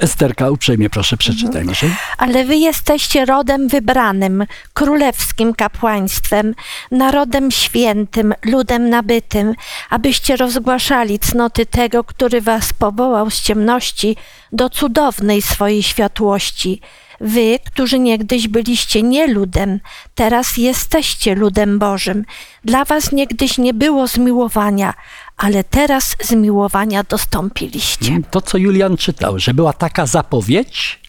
Esterka, 0.00 0.50
uprzejmie 0.50 0.90
proszę, 0.90 1.16
przeczytaj 1.16 1.64
może. 1.64 1.86
Ale 2.18 2.44
wy 2.44 2.56
jesteście 2.56 3.24
rodem 3.24 3.68
wybranym, 3.68 4.46
królewskim 4.74 5.54
kapłaństwem, 5.54 6.54
narodem 6.90 7.50
świętym, 7.50 8.34
ludem 8.44 8.90
nabytym, 8.90 9.54
abyście 9.90 10.36
rozgłaszali 10.36 11.18
cnoty 11.18 11.66
tego, 11.66 12.04
który 12.04 12.40
was 12.40 12.72
powołał 12.72 13.30
z 13.30 13.42
ciemności 13.42 14.16
do 14.52 14.70
cudownej 14.70 15.42
swojej 15.42 15.82
światłości. 15.82 16.80
Wy, 17.20 17.58
którzy 17.66 17.98
niegdyś 17.98 18.48
byliście 18.48 19.02
nie 19.02 19.26
ludem, 19.26 19.80
teraz 20.14 20.56
jesteście 20.56 21.34
ludem 21.34 21.78
Bożym. 21.78 22.24
Dla 22.64 22.84
was 22.84 23.12
niegdyś 23.12 23.58
nie 23.58 23.74
było 23.74 24.06
zmiłowania, 24.06 24.94
ale 25.36 25.64
teraz 25.64 26.16
zmiłowania 26.22 27.02
dostąpiliście. 27.02 28.20
To, 28.30 28.40
co 28.40 28.58
Julian 28.58 28.96
czytał, 28.96 29.38
że 29.38 29.54
była 29.54 29.72
taka 29.72 30.06
zapowiedź, 30.06 31.00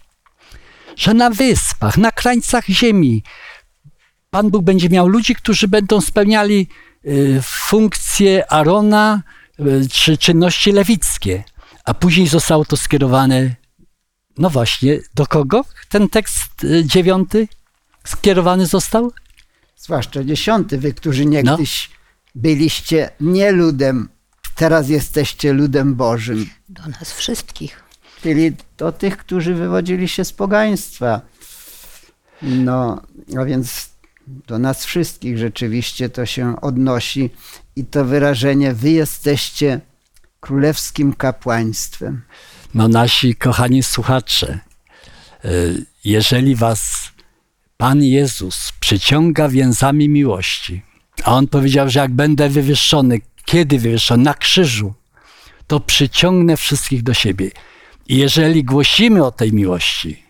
że 0.95 1.13
na 1.13 1.29
wyspach, 1.29 1.97
na 1.97 2.11
krańcach 2.11 2.65
ziemi 2.65 3.23
Pan 4.29 4.49
Bóg 4.49 4.63
będzie 4.63 4.89
miał 4.89 5.07
ludzi, 5.07 5.35
którzy 5.35 5.67
będą 5.67 6.01
spełniali 6.01 6.67
y, 7.05 7.39
funkcje 7.43 8.51
Arona 8.51 9.21
y, 9.59 9.89
czy 9.89 10.17
czynności 10.17 10.71
lewickie. 10.71 11.43
A 11.85 11.93
później 11.93 12.27
zostało 12.27 12.65
to 12.65 12.77
skierowane, 12.77 13.55
no 14.37 14.49
właśnie, 14.49 14.99
do 15.15 15.25
kogo 15.25 15.65
ten 15.89 16.09
tekst 16.09 16.63
y, 16.63 16.85
dziewiąty 16.85 17.47
skierowany 18.03 18.65
został? 18.65 19.11
Zwłaszcza 19.77 20.23
dziesiąty, 20.23 20.77
wy, 20.77 20.93
którzy 20.93 21.25
niegdyś 21.25 21.89
byliście 22.35 23.09
nie 23.19 23.51
ludem, 23.51 24.09
teraz 24.55 24.89
jesteście 24.89 25.53
ludem 25.53 25.95
Bożym. 25.95 26.49
Do 26.69 26.83
nas 26.87 27.13
wszystkich. 27.13 27.83
Czyli 28.21 28.53
do 28.77 28.91
tych, 28.91 29.17
którzy 29.17 29.53
wywodzili 29.53 30.07
się 30.07 30.25
z 30.25 30.33
pogaństwa. 30.33 31.21
No, 32.41 33.01
a 33.37 33.45
więc 33.45 33.89
do 34.27 34.59
nas 34.59 34.85
wszystkich 34.85 35.37
rzeczywiście 35.37 36.09
to 36.09 36.25
się 36.25 36.61
odnosi 36.61 37.29
i 37.75 37.85
to 37.85 38.05
wyrażenie 38.05 38.73
wy 38.73 38.89
jesteście 38.89 39.81
królewskim 40.39 41.13
kapłaństwem. 41.13 42.21
No 42.73 42.87
nasi 42.87 43.35
kochani 43.35 43.83
słuchacze, 43.83 44.59
y, 45.45 45.85
jeżeli 46.03 46.55
was 46.55 47.11
Pan 47.77 48.03
Jezus 48.03 48.73
przyciąga 48.79 49.49
więzami 49.49 50.09
miłości, 50.09 50.81
a 51.23 51.31
On 51.31 51.47
powiedział, 51.47 51.89
że 51.89 51.99
jak 51.99 52.11
będę 52.11 52.49
wywyższony, 52.49 53.21
kiedy 53.45 53.79
wywyższony? 53.79 54.23
Na 54.23 54.33
krzyżu, 54.33 54.93
to 55.67 55.79
przyciągnę 55.79 56.57
wszystkich 56.57 57.03
do 57.03 57.13
siebie. 57.13 57.51
I 58.07 58.17
jeżeli 58.17 58.63
głosimy 58.63 59.25
o 59.25 59.31
tej 59.31 59.53
miłości, 59.53 60.23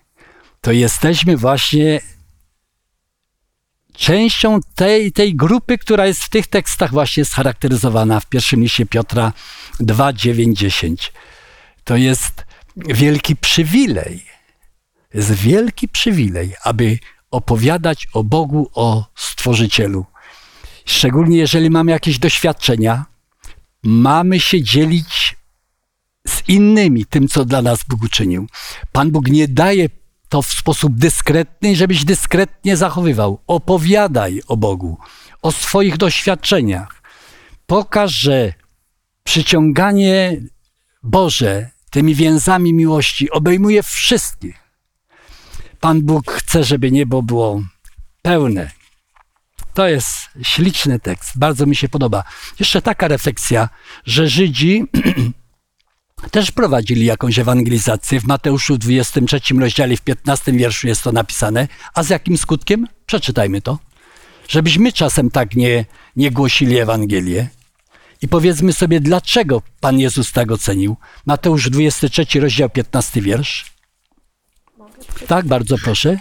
to 0.62 0.72
jesteśmy 0.72 1.38
właśnie 1.38 2.02
częścią 3.98 4.60
tej, 4.76 5.12
tej 5.12 5.36
grupy, 5.36 5.78
która 5.78 6.08
jest 6.08 6.24
w 6.24 6.30
tych 6.30 6.48
tekstach 6.48 6.92
właśnie 6.92 7.26
scharakteryzowana 7.26 8.20
w 8.20 8.26
pierwszym 8.26 8.62
liście 8.62 8.86
Piotra 8.86 9.34
2, 9.80 10.14
9, 10.14 10.60
10. 10.60 11.14
To 11.88 11.96
jest 11.96 12.46
wielki 12.76 13.36
przywilej. 13.36 14.26
Jest 15.14 15.32
wielki 15.32 15.88
przywilej, 15.88 16.54
aby 16.64 17.00
opowiadać 17.32 18.08
o 18.14 18.24
Bogu, 18.24 18.70
o 18.74 19.06
Stworzycielu. 19.16 20.06
Szczególnie 20.86 21.38
jeżeli 21.38 21.70
mamy 21.70 21.92
jakieś 21.92 22.20
doświadczenia, 22.20 23.06
mamy 23.84 24.40
się 24.40 24.64
dzielić 24.64 25.36
z 26.28 26.50
innymi 26.50 27.06
tym, 27.06 27.28
co 27.28 27.46
dla 27.46 27.62
nas 27.62 27.84
Bóg 27.84 28.04
uczynił. 28.04 28.48
Pan 28.92 29.12
Bóg 29.12 29.28
nie 29.28 29.48
daje 29.48 29.90
to 30.30 30.42
w 30.42 30.48
sposób 30.48 30.96
dyskretny, 30.96 31.76
żebyś 31.76 32.06
dyskretnie 32.06 32.78
zachowywał. 32.78 33.40
Opowiadaj 33.48 34.42
o 34.48 34.58
Bogu, 34.58 34.98
o 35.42 35.52
swoich 35.52 35.98
doświadczeniach. 35.98 37.02
Pokaż, 37.66 38.12
że 38.12 38.54
przyciąganie 39.24 40.42
Boże 41.04 41.77
tymi 41.90 42.16
więzami 42.16 42.74
miłości 42.74 43.32
obejmuje 43.32 43.84
wszystkich. 43.84 44.56
Pan 45.80 46.02
Bóg 46.02 46.32
chce, 46.32 46.64
żeby 46.64 46.92
niebo 46.92 47.22
było 47.22 47.62
pełne. 48.22 48.72
To 49.74 49.88
jest 49.88 50.10
śliczny 50.44 51.00
tekst, 51.00 51.32
bardzo 51.36 51.66
mi 51.66 51.76
się 51.76 51.90
podoba. 51.90 52.24
Jeszcze 52.60 52.82
taka 52.82 53.08
refleksja, 53.08 53.70
że 54.06 54.28
Żydzi 54.28 54.84
też 56.32 56.52
prowadzili 56.52 57.06
jakąś 57.06 57.40
ewangelizację. 57.40 58.20
W 58.20 58.24
Mateuszu 58.24 58.78
23 58.78 59.40
rozdziale, 59.60 59.98
w 59.98 60.02
15 60.02 60.52
wierszu 60.52 60.88
jest 60.88 61.04
to 61.04 61.12
napisane. 61.12 61.68
A 61.94 62.04
z 62.04 62.10
jakim 62.10 62.38
skutkiem? 62.38 62.88
Przeczytajmy 63.06 63.62
to. 63.62 63.80
Żebyśmy 64.48 64.92
czasem 64.92 65.32
tak 65.32 65.56
nie, 65.56 65.86
nie 66.16 66.32
głosili 66.32 66.78
Ewangelię. 66.78 67.50
I 68.22 68.28
powiedzmy 68.28 68.74
sobie, 68.74 69.00
dlaczego 69.00 69.62
Pan 69.80 70.00
Jezus 70.00 70.32
tak 70.32 70.52
ocenił. 70.52 70.96
Mateusz 71.26 71.70
23 71.70 72.40
rozdział, 72.40 72.70
15 72.70 73.22
wiersz. 73.22 73.66
Tak, 75.28 75.46
bardzo 75.46 75.76
proszę. 75.84 76.18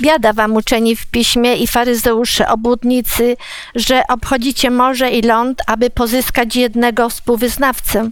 Biada 0.00 0.32
wam 0.32 0.56
uczeni 0.56 0.96
w 0.96 1.06
piśmie 1.06 1.56
i 1.56 1.66
faryzeusze, 1.66 2.48
obłudnicy, 2.48 3.36
że 3.74 4.02
obchodzicie 4.08 4.70
morze 4.70 5.10
i 5.10 5.22
ląd, 5.22 5.62
aby 5.66 5.90
pozyskać 5.90 6.56
jednego 6.56 7.08
współwyznawcę, 7.08 8.10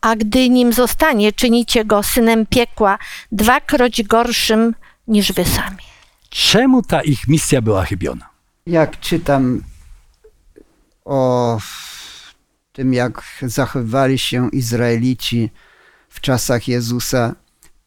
a 0.00 0.16
gdy 0.16 0.48
nim 0.48 0.72
zostanie, 0.72 1.32
czynicie 1.32 1.84
go 1.84 2.02
synem 2.02 2.46
piekła, 2.46 2.98
dwakroć 3.32 4.02
gorszym 4.02 4.74
niż 5.08 5.32
wy 5.32 5.44
sami. 5.44 5.82
Czemu 6.28 6.82
ta 6.82 7.02
ich 7.02 7.28
misja 7.28 7.62
była 7.62 7.84
chybiona? 7.84 8.28
Jak 8.66 9.00
czytam 9.00 9.62
o 11.04 11.58
tym, 12.80 12.94
jak 12.94 13.22
zachowywali 13.42 14.18
się 14.18 14.50
Izraelici 14.50 15.50
w 16.08 16.20
czasach 16.20 16.68
Jezusa, 16.68 17.34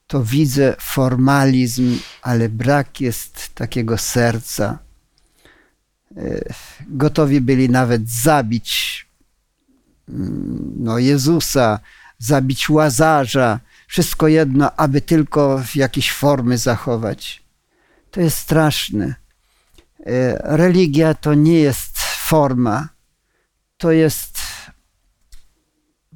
to 0.07 0.23
widzę 0.23 0.75
formalizm, 0.79 1.99
ale 2.21 2.49
brak 2.49 3.01
jest 3.01 3.49
takiego 3.55 3.97
serca. 3.97 4.79
E, 6.17 6.53
Gotowi 6.87 7.41
byli 7.41 7.69
nawet 7.69 8.09
zabić 8.09 9.05
mm, 10.09 10.73
no, 10.77 10.99
Jezusa, 10.99 11.79
zabić 12.17 12.69
Łazarza, 12.69 13.59
wszystko 13.87 14.27
jedno, 14.27 14.71
aby 14.75 15.01
tylko 15.01 15.63
jakieś 15.75 16.11
formy 16.11 16.57
zachować. 16.57 17.43
To 18.11 18.21
jest 18.21 18.37
straszne. 18.37 19.15
E, 20.05 20.37
Religia 20.57 21.13
to 21.13 21.33
nie 21.33 21.59
jest 21.59 21.97
forma, 21.97 22.89
to 23.77 23.91
jest, 23.91 24.52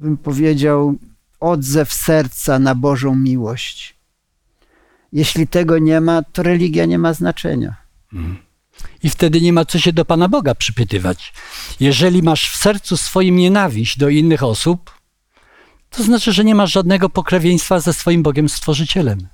bym 0.00 0.16
powiedział, 0.16 0.94
odzew 1.40 1.92
serca 1.92 2.58
na 2.58 2.74
Bożą 2.74 3.14
miłość. 3.16 3.96
Jeśli 5.12 5.48
tego 5.48 5.78
nie 5.78 6.00
ma, 6.00 6.22
to 6.22 6.42
religia 6.42 6.84
nie 6.84 6.98
ma 6.98 7.14
znaczenia. 7.14 7.76
I 9.02 9.10
wtedy 9.10 9.40
nie 9.40 9.52
ma 9.52 9.64
co 9.64 9.78
się 9.78 9.92
do 9.92 10.04
Pana 10.04 10.28
Boga 10.28 10.54
przypytywać. 10.54 11.32
Jeżeli 11.80 12.22
masz 12.22 12.50
w 12.50 12.56
sercu 12.56 12.96
swoim 12.96 13.36
nienawiść 13.36 13.98
do 13.98 14.08
innych 14.08 14.42
osób, 14.42 14.98
to 15.90 16.02
znaczy, 16.02 16.32
że 16.32 16.44
nie 16.44 16.54
masz 16.54 16.72
żadnego 16.72 17.10
pokrewieństwa 17.10 17.80
ze 17.80 17.92
swoim 17.92 18.22
Bogiem 18.22 18.48
Stworzycielem. 18.48 19.28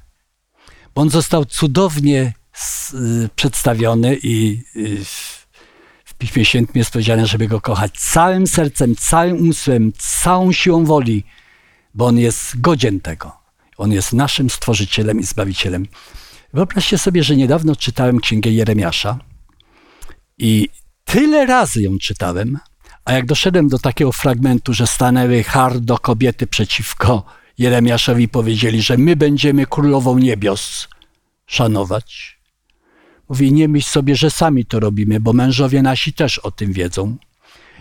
Bo 0.95 1.03
On 1.03 1.11
został 1.11 1.45
cudownie 1.45 2.35
y, 2.95 3.29
przedstawiony 3.37 4.19
i 4.23 4.63
y, 4.77 5.05
Piśmie 6.25 6.45
Świętym 6.45 6.79
jest 6.79 6.91
powiedziane, 6.91 7.27
żeby 7.27 7.49
Go 7.49 7.61
kochać 7.61 7.93
całym 7.93 8.47
sercem, 8.47 8.97
całym 8.97 9.37
umysłem, 9.37 9.93
całą 9.99 10.53
siłą 10.53 10.85
woli, 10.85 11.25
bo 11.95 12.07
On 12.07 12.19
jest 12.19 12.61
godzien 12.61 13.01
tego. 13.01 13.33
On 13.77 13.93
jest 13.93 14.13
naszym 14.13 14.51
Stworzycielem 14.51 15.21
i 15.21 15.23
Zbawicielem. 15.23 15.87
Wyobraźcie 16.53 16.99
sobie, 16.99 17.25
że 17.25 17.37
niedawno 17.37 17.77
czytałem 17.77 18.21
Księgę 18.21 18.51
Jeremiasza 18.51 19.19
i 20.39 20.69
tyle 21.05 21.47
razy 21.47 21.83
ją 21.83 21.99
czytałem, 21.99 22.59
a 23.05 23.13
jak 23.13 23.27
doszedłem 23.27 23.69
do 23.69 23.79
takiego 23.79 24.13
fragmentu, 24.13 24.75
że 24.75 24.87
stanęły 24.87 25.43
hardo 25.43 25.99
kobiety 25.99 26.47
przeciwko 26.47 27.25
Jeremiaszowi 27.59 28.29
powiedzieli, 28.29 28.83
że 28.83 28.99
my 28.99 29.17
będziemy 29.17 29.67
królową 29.67 30.19
niebios 30.19 30.89
szanować. 31.47 32.34
Mówi, 33.29 33.53
nie 33.53 33.69
myśl 33.69 33.89
sobie, 33.89 34.17
że 34.17 34.31
sami 34.31 34.65
to 34.65 34.81
robimy, 34.81 35.21
bo 35.21 35.33
mężowie 35.33 35.83
nasi 35.83 36.13
też 36.13 36.39
o 36.39 36.51
tym 36.51 36.73
wiedzą. 36.73 37.17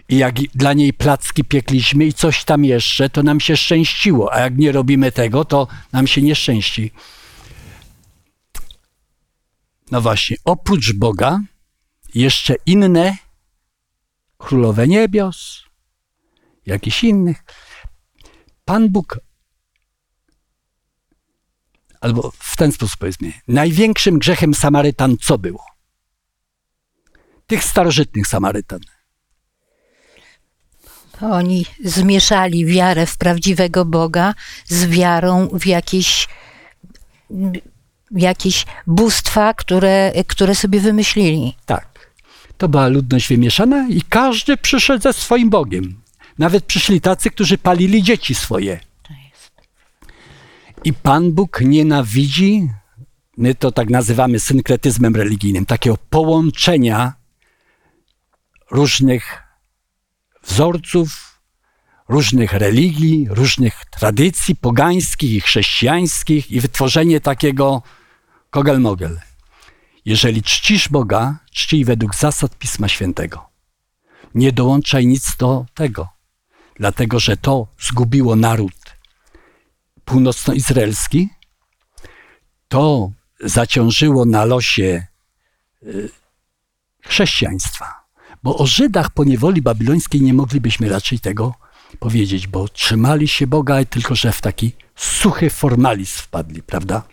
I 0.10 0.17
jak 0.17 0.36
dla 0.41 0.73
niej 0.73 0.93
placki 0.93 1.43
piekliśmy 1.43 2.06
i 2.06 2.13
coś 2.13 2.43
tam 2.43 2.65
jeszcze, 2.65 3.10
to 3.10 3.23
nam 3.23 3.39
się 3.39 3.58
szczęściło, 3.58 4.34
a 4.34 4.39
jak 4.39 4.58
nie 4.58 4.71
robimy 4.71 5.12
tego, 5.12 5.45
to 5.45 5.67
nam 5.91 6.08
się 6.08 6.21
nie 6.21 6.36
szczęści. 6.36 6.91
No 9.91 10.01
właśnie, 10.01 10.38
oprócz 10.45 10.93
Boga 10.93 11.39
jeszcze 12.15 12.56
inne 12.65 13.17
królowe 14.38 14.88
niebios, 14.88 15.63
jakichś 16.65 17.03
innych. 17.03 17.43
Pan 18.65 18.89
Bóg, 18.89 19.19
albo 22.03 22.31
w 22.39 22.57
ten 22.57 22.71
sposób 22.71 22.99
powiedzmy, 22.99 23.33
największym 23.47 24.19
grzechem 24.19 24.53
Samarytan 24.53 25.17
co 25.21 25.37
było? 25.37 25.65
Tych 27.47 27.63
starożytnych 27.63 28.27
Samarytan. 28.27 28.79
Oni 31.21 31.65
zmieszali 31.83 32.65
wiarę 32.65 33.05
w 33.05 33.17
prawdziwego 33.17 33.85
Boga 33.85 34.33
z 34.65 34.85
wiarą 34.85 35.47
w 35.47 35.65
jakieś, 35.65 36.27
w 38.11 38.19
jakieś 38.19 38.65
bóstwa, 38.87 39.53
które, 39.53 40.11
które 40.27 40.55
sobie 40.55 40.79
wymyślili. 40.79 41.55
Tak. 41.65 42.13
To 42.57 42.69
była 42.69 42.87
ludność 42.87 43.27
wymieszana 43.27 43.87
i 43.89 44.01
każdy 44.01 44.57
przyszedł 44.57 45.03
ze 45.03 45.13
swoim 45.13 45.49
Bogiem. 45.49 46.01
Nawet 46.37 46.65
przyszli 46.65 47.01
tacy, 47.01 47.29
którzy 47.29 47.57
palili 47.57 48.03
dzieci 48.03 48.35
swoje. 48.35 48.79
I 50.86 50.93
Pan 50.93 51.32
Bóg 51.32 51.62
nienawidzi, 51.62 52.69
my 53.38 53.56
to 53.56 53.72
tak 53.72 53.89
nazywamy 53.89 54.39
synkretyzmem 54.39 55.15
religijnym, 55.15 55.65
takiego 55.65 55.98
połączenia 56.10 57.13
różnych 58.72 59.43
wzorców, 60.43 61.39
różnych 62.10 62.54
religii, 62.54 63.28
różnych 63.30 63.86
tradycji 63.86 64.56
pogańskich 64.56 65.32
i 65.32 65.41
chrześcijańskich 65.41 66.52
i 66.52 66.62
wytworzenie 66.62 67.22
takiego 67.22 67.82
kogel-mogel. 68.50 69.19
Jeżeli 70.06 70.43
czcisz 70.43 70.89
Boga, 70.89 71.38
czcij 71.52 71.86
według 71.86 72.15
zasad 72.15 72.58
Pisma 72.58 72.88
Świętego. 72.88 73.50
Nie 74.36 74.52
dołączaj 74.52 75.08
nic 75.08 75.36
do 75.36 75.65
tego. 75.74 76.08
dlatego 76.76 77.19
że 77.19 77.38
to 77.38 77.67
zgubiło 77.80 78.36
naród 78.36 78.83
północnoizraelski, 80.05 81.29
to 82.67 83.11
zaciążyło 83.39 84.25
na 84.25 84.45
losie 84.45 85.07
y, 85.83 86.09
chrześcijaństwa. 87.01 88.03
Bo 88.43 88.57
o 88.57 88.67
Żydach 88.67 89.09
po 89.09 89.23
niewoli 89.23 89.61
babilońskiej 89.61 90.21
nie 90.21 90.33
moglibyśmy 90.33 90.89
raczej 90.89 91.19
tego 91.19 91.53
powiedzieć, 91.99 92.47
bo 92.47 92.67
trzymali 92.67 93.27
się 93.27 93.47
Boga, 93.47 93.85
tylko 93.85 94.15
że 94.15 94.31
w 94.31 94.41
taki 94.41 94.71
suchy 94.95 95.49
formalizm 95.49 96.17
wpadli, 96.17 96.63
prawda? 96.63 97.03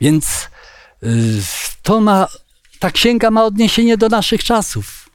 Więc 0.00 0.48
y, 1.02 1.42
to 1.82 2.00
ma, 2.00 2.26
ta 2.78 2.90
księga 2.90 3.30
ma 3.30 3.44
odniesienie 3.44 3.96
do 3.96 4.08
naszych 4.08 4.44
czasów. 4.44 5.10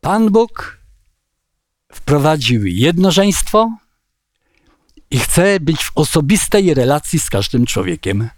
Pan 0.00 0.30
Bóg 0.30 0.77
wprowadził 1.92 2.66
jednożeństwo 2.66 3.70
i 5.10 5.18
chce 5.18 5.60
być 5.60 5.82
w 5.82 5.92
osobistej 5.94 6.74
relacji 6.74 7.18
z 7.18 7.30
każdym 7.30 7.66
człowiekiem. 7.66 8.28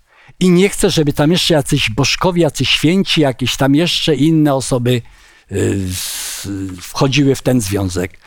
I 0.41 0.51
nie 0.51 0.69
chce, 0.69 0.91
żeby 0.91 1.13
tam 1.13 1.33
jeszcze 1.33 1.55
jacyś 1.55 1.91
bożkowie, 1.91 2.43
jacyś 2.43 2.69
święci, 2.69 3.21
jakieś 3.21 3.57
tam 3.57 3.75
jeszcze 3.75 4.15
inne 4.15 4.55
osoby 4.55 5.03
y, 5.53 5.79
wchodziły 6.81 7.35
w 7.35 7.43
ten 7.43 7.61
związek. 7.61 8.19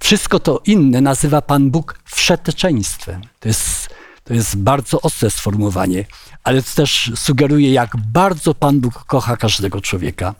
Wszystko 0.00 0.40
to 0.40 0.62
inne 0.66 1.00
nazywa 1.00 1.42
Pan 1.42 1.70
Bóg 1.70 1.98
wszeteczeństwem. 2.04 3.22
To 3.40 3.48
jest, 3.48 3.88
to 4.24 4.34
jest 4.34 4.56
bardzo 4.56 5.00
ostre 5.00 5.30
sformułowanie, 5.30 6.04
ale 6.44 6.62
to 6.62 6.70
też 6.74 7.12
sugeruje, 7.14 7.72
jak 7.72 7.96
bardzo 7.96 8.54
Pan 8.54 8.80
Bóg 8.80 9.04
kocha 9.04 9.36
każdego 9.36 9.80
człowieka. 9.80 10.34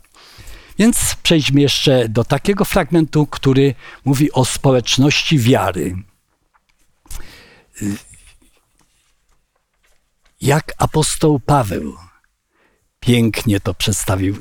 Więc 0.80 1.16
przejdźmy 1.22 1.60
jeszcze 1.60 2.08
do 2.08 2.24
takiego 2.24 2.64
fragmentu, 2.64 3.26
który 3.26 3.74
mówi 4.04 4.32
o 4.32 4.44
społeczności 4.44 5.38
wiary. 5.38 5.96
Jak 10.40 10.72
apostoł 10.78 11.40
Paweł 11.40 11.96
pięknie 13.00 13.60
to 13.60 13.74
przedstawił. 13.74 14.36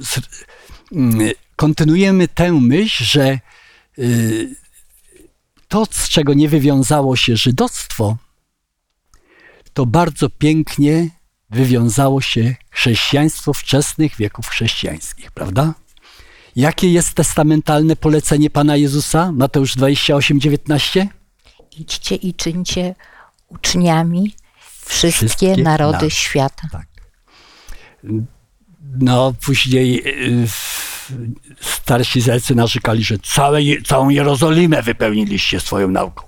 Mm, 0.92 1.30
Kontynuujemy 1.56 2.28
tę 2.28 2.52
myśl, 2.52 3.04
że 3.04 3.40
y, 4.00 4.56
to, 5.68 5.86
z 5.92 6.10
czego 6.10 6.34
nie 6.34 6.50
wywiązało 6.50 7.16
się 7.16 7.38
żydostwo, 7.38 8.18
to 9.74 9.86
bardzo 9.86 10.30
pięknie 10.30 11.10
wywiązało 11.50 12.22
się 12.22 12.56
chrześcijaństwo 12.70 13.54
wczesnych 13.54 14.16
wieków 14.16 14.48
chrześcijańskich, 14.48 15.32
prawda? 15.32 15.74
Jakie 16.60 16.92
jest 16.92 17.14
testamentalne 17.14 17.96
polecenie 17.96 18.50
Pana 18.50 18.76
Jezusa? 18.76 19.32
Mateusz 19.32 19.76
28, 19.76 20.40
19? 20.40 21.08
Idźcie 21.78 22.16
i 22.16 22.34
czyńcie 22.34 22.96
uczniami 23.48 24.36
wszystkie, 24.86 25.12
Wszystkie 25.12 25.48
narody 25.48 25.64
narody. 25.64 26.12
świata. 26.12 26.68
Tak. 26.72 26.88
No, 29.00 29.34
później 29.46 30.04
y, 30.08 30.48
starsi 31.62 32.20
Izraelcy 32.20 32.56
narzekali, 32.56 33.04
że 33.04 33.20
całe, 33.20 33.60
całą 33.86 34.10
Jerozolimę 34.10 34.82
wypełniliście 34.82 35.60
swoją 35.60 35.88
nauką. 35.88 36.24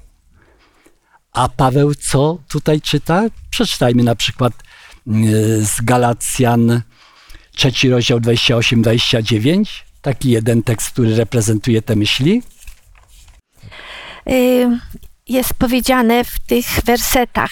A 1.34 1.50
Paweł 1.50 1.96
co 1.96 2.38
tutaj 2.48 2.82
czyta? 2.82 3.24
Przeczytajmy 3.50 4.04
na 4.04 4.16
przykład 4.16 4.54
y, 5.08 5.66
z 5.66 5.82
Galacjan 5.82 6.82
trzeci 7.56 7.90
rozdział 7.90 8.20
28-29. 8.20 9.91
Taki 10.02 10.32
jeden 10.32 10.64
tekst, 10.64 10.90
który 10.90 11.16
reprezentuje 11.16 11.82
te 11.82 11.96
myśli. 11.96 12.42
Jest 15.28 15.54
powiedziane 15.54 16.24
w 16.24 16.40
tych 16.40 16.66
wersetach 16.86 17.52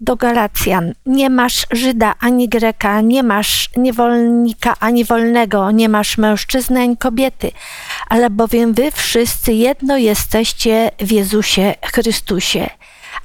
do 0.00 0.16
Galacjan: 0.16 0.92
Nie 1.06 1.30
masz 1.30 1.66
Żyda 1.70 2.14
ani 2.20 2.48
Greka, 2.48 3.00
nie 3.00 3.22
masz 3.22 3.70
niewolnika 3.76 4.74
ani 4.80 5.04
wolnego, 5.04 5.70
nie 5.70 5.88
masz 5.88 6.18
mężczyzny 6.18 6.80
ani 6.80 6.96
kobiety, 6.96 7.52
ale 8.08 8.30
bowiem 8.30 8.74
wy 8.74 8.90
wszyscy 8.90 9.52
jedno 9.52 9.96
jesteście 9.96 10.90
w 11.00 11.12
Jezusie 11.12 11.74
Chrystusie. 11.82 12.70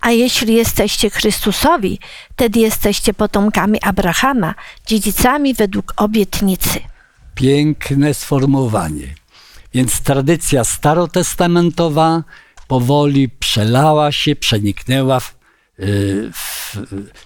A 0.02 0.12
jeśli 0.12 0.54
jesteście 0.54 1.10
Chrystusowi, 1.10 2.00
wtedy 2.32 2.60
jesteście 2.60 3.14
potomkami 3.14 3.82
Abrahama, 3.82 4.56
dziedzicami 4.86 5.54
według 5.54 5.94
obietnicy. 5.98 6.80
Piękne 7.40 8.14
sformułowanie. 8.14 9.16
Więc 9.74 10.02
tradycja 10.02 10.64
starotestamentowa 10.64 12.24
powoli 12.68 13.30
przelała 13.30 14.12
się, 14.12 14.36
przeniknęła 14.36 15.20
w, 15.20 15.36
y, 15.80 16.32
w, 16.34 16.78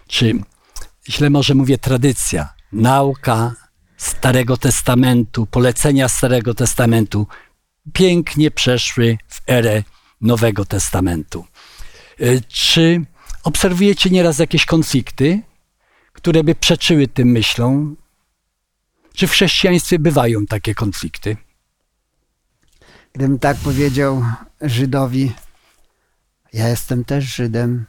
czy 0.07 0.33
źle 1.09 1.29
może 1.29 1.55
mówię 1.55 1.77
tradycja, 1.77 2.53
nauka 2.71 3.55
Starego 3.97 4.57
Testamentu, 4.57 5.45
polecenia 5.45 6.09
Starego 6.09 6.53
Testamentu 6.53 7.27
pięknie 7.93 8.51
przeszły 8.51 9.17
w 9.27 9.41
erę 9.49 9.83
Nowego 10.21 10.65
Testamentu. 10.65 11.45
Y, 12.21 12.41
Czy 12.47 13.01
obserwujecie 13.43 14.09
nieraz 14.09 14.39
jakieś 14.39 14.65
konflikty, 14.65 15.41
które 16.13 16.43
by 16.43 16.55
przeczyły 16.55 17.07
tym 17.07 17.27
myślom, 17.27 17.95
czy 19.13 19.27
w 19.27 19.31
chrześcijaństwie 19.31 19.99
bywają 19.99 20.45
takie 20.45 20.75
konflikty? 20.75 21.37
Gdybym 23.13 23.39
tak 23.39 23.57
powiedział 23.57 24.25
Żydowi, 24.61 25.31
ja 26.53 26.67
jestem 26.67 27.05
też 27.05 27.25
Żydem, 27.25 27.85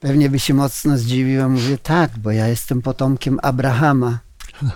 pewnie 0.00 0.30
by 0.30 0.38
się 0.38 0.54
mocno 0.54 0.98
zdziwił. 0.98 1.50
Mówię, 1.50 1.78
tak, 1.78 2.18
bo 2.18 2.30
ja 2.30 2.48
jestem 2.48 2.82
potomkiem 2.82 3.38
Abrahama. 3.42 4.18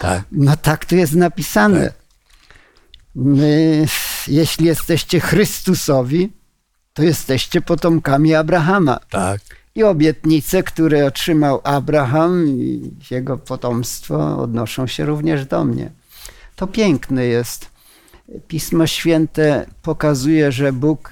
Tak. 0.00 0.24
No 0.32 0.56
tak 0.56 0.84
tu 0.84 0.96
jest 0.96 1.14
napisane. 1.14 1.92
My, 3.14 3.86
jeśli 4.26 4.66
jesteście 4.66 5.20
Chrystusowi, 5.20 6.32
to 6.92 7.02
jesteście 7.02 7.60
potomkami 7.60 8.34
Abrahama. 8.34 8.98
Tak. 9.10 9.40
I 9.76 9.82
obietnice, 9.82 10.62
które 10.62 11.06
otrzymał 11.06 11.60
Abraham 11.64 12.48
i 12.48 12.90
jego 13.10 13.38
potomstwo 13.38 14.38
odnoszą 14.38 14.86
się 14.86 15.04
również 15.06 15.46
do 15.46 15.64
mnie. 15.64 15.90
To 16.56 16.66
piękne 16.66 17.26
jest. 17.26 17.70
Pismo 18.48 18.86
Święte 18.86 19.66
pokazuje, 19.82 20.52
że 20.52 20.72
Bóg 20.72 21.10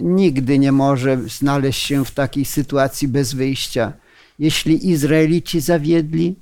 nigdy 0.00 0.58
nie 0.58 0.72
może 0.72 1.18
znaleźć 1.28 1.82
się 1.82 2.04
w 2.04 2.10
takiej 2.10 2.44
sytuacji 2.44 3.08
bez 3.08 3.34
wyjścia. 3.34 3.92
Jeśli 4.38 4.90
Izraelici 4.90 5.60
zawiedli, 5.60 6.36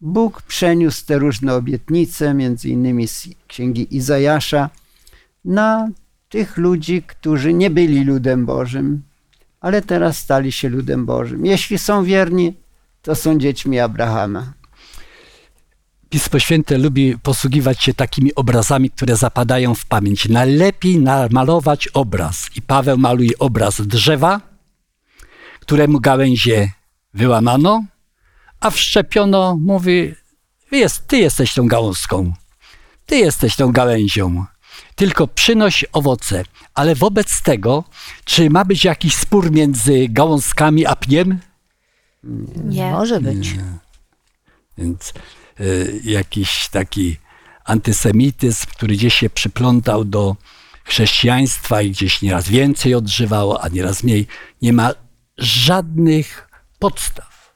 Bóg 0.00 0.42
przeniósł 0.42 1.06
te 1.06 1.18
różne 1.18 1.54
obietnice, 1.54 2.34
między 2.34 2.68
innymi 2.68 3.08
z 3.08 3.28
księgi 3.46 3.96
Izajasza, 3.96 4.70
na 5.44 5.90
tych 6.28 6.56
ludzi, 6.56 7.02
którzy 7.06 7.52
nie 7.54 7.70
byli 7.70 8.04
ludem 8.04 8.46
Bożym, 8.46 9.02
ale 9.62 9.82
teraz 9.82 10.18
stali 10.18 10.52
się 10.52 10.68
ludem 10.68 11.06
Bożym. 11.06 11.46
Jeśli 11.46 11.78
są 11.78 12.04
wierni, 12.04 12.54
to 13.02 13.14
są 13.14 13.38
dziećmi 13.38 13.80
Abrahama. 13.80 14.52
Pismo 16.10 16.38
Święte 16.38 16.78
lubi 16.78 17.18
posługiwać 17.22 17.82
się 17.82 17.94
takimi 17.94 18.34
obrazami, 18.34 18.90
które 18.90 19.16
zapadają 19.16 19.74
w 19.74 19.86
pamięć. 19.86 20.28
Najlepiej 20.28 20.98
namalować 20.98 21.88
obraz. 21.88 22.50
I 22.56 22.62
Paweł 22.62 22.98
maluje 22.98 23.38
obraz 23.38 23.80
drzewa, 23.80 24.40
któremu 25.60 26.00
gałęzie 26.00 26.70
wyłamano, 27.14 27.84
a 28.60 28.70
wszczepiono, 28.70 29.56
mówi, 29.60 30.14
jest, 30.72 31.06
ty 31.06 31.16
jesteś 31.18 31.54
tą 31.54 31.68
gałązką, 31.68 32.32
ty 33.06 33.16
jesteś 33.16 33.56
tą 33.56 33.72
gałęzią, 33.72 34.44
tylko 34.94 35.28
przynoś 35.28 35.84
owoce. 35.92 36.44
Ale 36.74 36.94
wobec 36.94 37.42
tego, 37.42 37.84
czy 38.24 38.50
ma 38.50 38.64
być 38.64 38.84
jakiś 38.84 39.14
spór 39.14 39.50
między 39.50 40.06
gałązkami 40.08 40.86
a 40.86 40.96
pniem? 40.96 41.38
Nie. 42.64 42.90
Może 42.90 43.20
być. 43.20 43.54
Więc 44.78 45.12
y, 45.60 46.00
jakiś 46.04 46.68
taki 46.68 47.16
antysemityzm, 47.64 48.66
który 48.66 48.94
gdzieś 48.96 49.14
się 49.14 49.30
przyplątał 49.30 50.04
do 50.04 50.36
chrześcijaństwa 50.84 51.82
i 51.82 51.90
gdzieś 51.90 52.22
nieraz 52.22 52.48
więcej 52.48 52.94
odżywało, 52.94 53.64
a 53.64 53.68
nieraz 53.68 54.02
mniej, 54.02 54.26
nie 54.62 54.72
ma 54.72 54.90
żadnych 55.38 56.48
podstaw. 56.78 57.54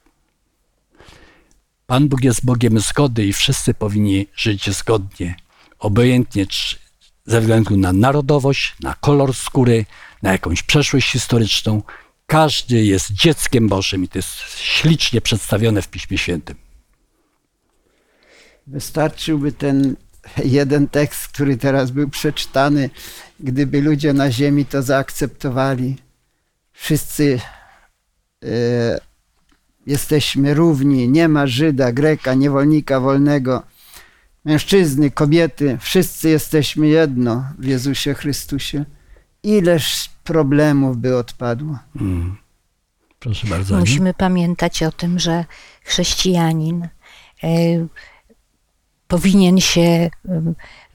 Pan 1.86 2.08
Bóg 2.08 2.24
jest 2.24 2.44
Bogiem 2.44 2.80
zgody 2.80 3.26
i 3.26 3.32
wszyscy 3.32 3.74
powinni 3.74 4.26
żyć 4.34 4.70
zgodnie, 4.70 5.36
obojętnie 5.78 6.46
czy 6.46 6.85
ze 7.26 7.40
względu 7.40 7.76
na 7.76 7.92
narodowość, 7.92 8.76
na 8.82 8.94
kolor 8.94 9.34
skóry, 9.34 9.84
na 10.22 10.32
jakąś 10.32 10.62
przeszłość 10.62 11.10
historyczną. 11.12 11.82
Każdy 12.26 12.84
jest 12.84 13.12
dzieckiem 13.12 13.68
Bożym 13.68 14.04
i 14.04 14.08
to 14.08 14.18
jest 14.18 14.30
ślicznie 14.58 15.20
przedstawione 15.20 15.82
w 15.82 15.88
Piśmie 15.88 16.18
Świętym. 16.18 16.56
Wystarczyłby 18.66 19.52
ten 19.52 19.96
jeden 20.44 20.88
tekst, 20.88 21.28
który 21.28 21.56
teraz 21.56 21.90
był 21.90 22.08
przeczytany, 22.08 22.90
gdyby 23.40 23.80
ludzie 23.80 24.12
na 24.12 24.30
ziemi 24.30 24.64
to 24.66 24.82
zaakceptowali, 24.82 25.96
wszyscy 26.72 27.40
e, 28.44 28.48
jesteśmy 29.86 30.54
równi, 30.54 31.08
nie 31.08 31.28
ma 31.28 31.46
Żyda, 31.46 31.92
Greka, 31.92 32.34
niewolnika 32.34 33.00
wolnego, 33.00 33.62
mężczyzny, 34.46 35.10
kobiety, 35.10 35.78
wszyscy 35.80 36.28
jesteśmy 36.28 36.88
jedno 36.88 37.44
w 37.58 37.64
Jezusie 37.64 38.14
Chrystusie. 38.14 38.84
Ileż 39.42 40.10
problemów 40.24 40.96
by 40.96 41.16
odpadło. 41.16 41.78
Mm. 42.00 42.36
Proszę 43.18 43.46
bardzo. 43.46 43.78
Musimy 43.78 44.14
pamiętać 44.14 44.82
o 44.82 44.92
tym, 44.92 45.18
że 45.18 45.44
chrześcijanin 45.84 46.88
e, 47.42 47.48
powinien 49.08 49.60
się 49.60 49.80
e, 49.80 50.10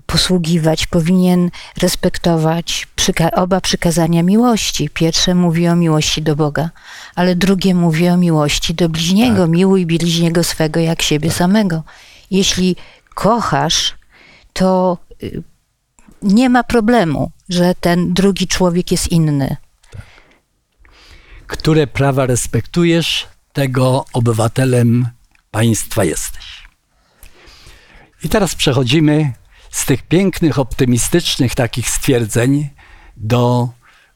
posługiwać, 0.05 0.87
powinien 0.87 1.49
respektować 1.77 2.87
przyka 2.95 3.31
oba 3.31 3.61
przykazania 3.61 4.23
miłości. 4.23 4.89
Pierwsze 4.89 5.35
mówi 5.35 5.67
o 5.67 5.75
miłości 5.75 6.21
do 6.21 6.35
Boga, 6.35 6.69
ale 7.15 7.35
drugie 7.35 7.75
mówi 7.75 8.09
o 8.09 8.17
miłości 8.17 8.73
do 8.73 8.89
bliźniego. 8.89 9.41
Tak. 9.41 9.49
Miłuj 9.51 9.85
bliźniego 9.85 10.43
swego 10.43 10.79
jak 10.79 11.01
siebie 11.01 11.31
samego. 11.31 11.83
Jeśli 12.31 12.75
kochasz, 13.14 13.95
to 14.53 14.97
y, 15.24 15.43
nie 16.22 16.49
ma 16.49 16.64
problemu, 16.64 17.32
że 17.49 17.76
ten 17.76 18.14
drugi 18.14 18.47
człowiek 18.47 18.91
jest 18.91 19.07
inny. 19.12 19.55
Które 21.47 21.88
prawa 21.88 22.26
respektujesz, 22.26 23.28
tego 23.53 24.05
obywatelem 24.14 25.07
państwa 25.51 26.03
jesteś. 26.03 26.68
I 28.24 28.30
teraz 28.30 28.55
przechodzimy 28.55 29.34
z 29.72 29.86
tych 29.86 30.03
pięknych, 30.03 30.59
optymistycznych 30.59 31.55
takich 31.55 31.89
stwierdzeń 31.89 32.70
do 33.18 33.70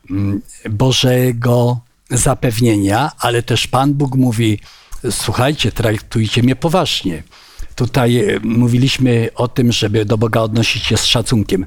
mm, 0.09 0.41
Bożego 0.69 1.79
zapewnienia, 2.09 3.11
ale 3.19 3.43
też 3.43 3.67
Pan 3.67 3.93
Bóg 3.93 4.15
mówi: 4.15 4.59
Słuchajcie, 5.11 5.71
traktujcie 5.71 6.43
mnie 6.43 6.55
poważnie. 6.55 7.23
Tutaj 7.75 8.17
e, 8.17 8.39
mówiliśmy 8.43 9.29
o 9.35 9.47
tym, 9.47 9.71
żeby 9.71 10.05
do 10.05 10.17
Boga 10.17 10.41
odnosić 10.41 10.83
się 10.83 10.97
z 10.97 11.05
szacunkiem. 11.05 11.65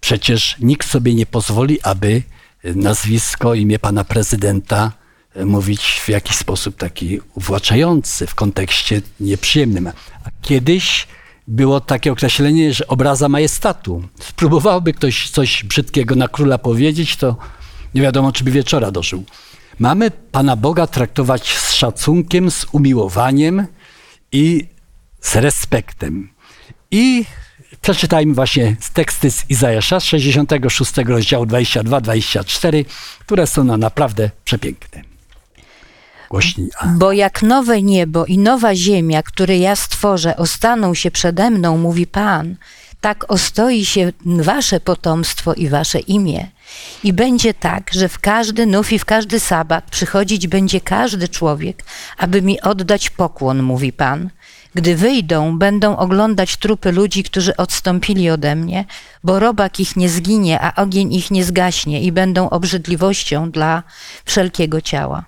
Przecież 0.00 0.56
nikt 0.60 0.88
sobie 0.88 1.14
nie 1.14 1.26
pozwoli, 1.26 1.82
aby 1.82 2.22
nazwisko, 2.64 3.54
imię 3.54 3.78
pana 3.78 4.04
prezydenta 4.04 4.92
e, 5.34 5.44
mówić 5.44 6.00
w 6.04 6.08
jakiś 6.08 6.36
sposób 6.36 6.76
taki 6.76 7.20
uwłaczający, 7.34 8.26
w 8.26 8.34
kontekście 8.34 9.02
nieprzyjemnym. 9.20 9.86
A 10.24 10.30
kiedyś 10.42 11.06
było 11.48 11.80
takie 11.80 12.12
określenie, 12.12 12.74
że 12.74 12.86
obraza 12.86 13.28
majestatu. 13.28 14.02
Spróbowałby 14.20 14.92
ktoś 14.92 15.30
coś 15.30 15.64
brzydkiego 15.64 16.14
na 16.14 16.28
króla 16.28 16.58
powiedzieć, 16.58 17.16
to 17.16 17.36
nie 17.94 18.02
wiadomo, 18.02 18.32
czy 18.32 18.44
by 18.44 18.50
wieczora 18.50 18.90
dożył. 18.90 19.24
Mamy 19.78 20.10
Pana 20.10 20.56
Boga 20.56 20.86
traktować 20.86 21.56
z 21.56 21.72
szacunkiem, 21.72 22.50
z 22.50 22.66
umiłowaniem 22.72 23.66
i 24.32 24.66
z 25.20 25.36
respektem. 25.36 26.32
I 26.90 27.24
przeczytajmy 27.80 28.34
właśnie 28.34 28.76
teksty 28.94 29.30
z 29.30 29.50
Izajasza 29.50 30.00
z 30.00 30.04
66 30.04 30.96
rozdziału 30.96 31.44
22-24, 31.44 32.84
które 33.20 33.46
są 33.46 33.64
no 33.64 33.76
naprawdę 33.76 34.30
przepiękne. 34.44 35.02
Głośniej. 36.30 36.68
Bo 36.86 37.12
jak 37.12 37.42
nowe 37.42 37.82
niebo 37.82 38.26
i 38.26 38.38
nowa 38.38 38.74
ziemia, 38.74 39.22
które 39.22 39.58
ja 39.58 39.76
stworzę, 39.76 40.36
ostaną 40.36 40.94
się 40.94 41.10
przede 41.10 41.50
mną, 41.50 41.78
mówi 41.78 42.06
Pan, 42.06 42.56
tak 43.00 43.32
ostoi 43.32 43.84
się 43.84 44.12
wasze 44.24 44.80
potomstwo 44.80 45.54
i 45.54 45.68
wasze 45.68 45.98
imię. 45.98 46.46
I 47.04 47.12
będzie 47.12 47.54
tak, 47.54 47.90
że 47.92 48.08
w 48.08 48.18
każdy 48.18 48.66
nów 48.66 48.92
i 48.92 48.98
w 48.98 49.04
każdy 49.04 49.40
sabat 49.40 49.90
przychodzić 49.90 50.48
będzie 50.48 50.80
każdy 50.80 51.28
człowiek, 51.28 51.84
aby 52.18 52.42
mi 52.42 52.60
oddać 52.60 53.10
pokłon, 53.10 53.62
mówi 53.62 53.92
Pan. 53.92 54.30
Gdy 54.74 54.96
wyjdą, 54.96 55.58
będą 55.58 55.96
oglądać 55.96 56.56
trupy 56.56 56.92
ludzi, 56.92 57.22
którzy 57.22 57.56
odstąpili 57.56 58.30
ode 58.30 58.56
mnie, 58.56 58.84
bo 59.24 59.38
robak 59.38 59.80
ich 59.80 59.96
nie 59.96 60.08
zginie, 60.08 60.60
a 60.60 60.82
ogień 60.82 61.14
ich 61.14 61.30
nie 61.30 61.44
zgaśnie 61.44 62.02
i 62.02 62.12
będą 62.12 62.50
obrzydliwością 62.50 63.50
dla 63.50 63.82
wszelkiego 64.24 64.80
ciała. 64.80 65.24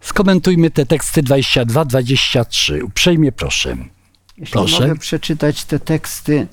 Skomentujmy 0.00 0.70
te 0.70 0.86
teksty 0.86 1.22
22-23. 1.22 2.82
Uprzejmie 2.84 3.32
proszę. 3.32 3.76
Jeśli 4.38 4.52
Proszę. 4.52 4.80
mogę 4.80 4.96
przeczytać 4.96 5.64
te 5.64 5.78
teksty, 5.78 6.46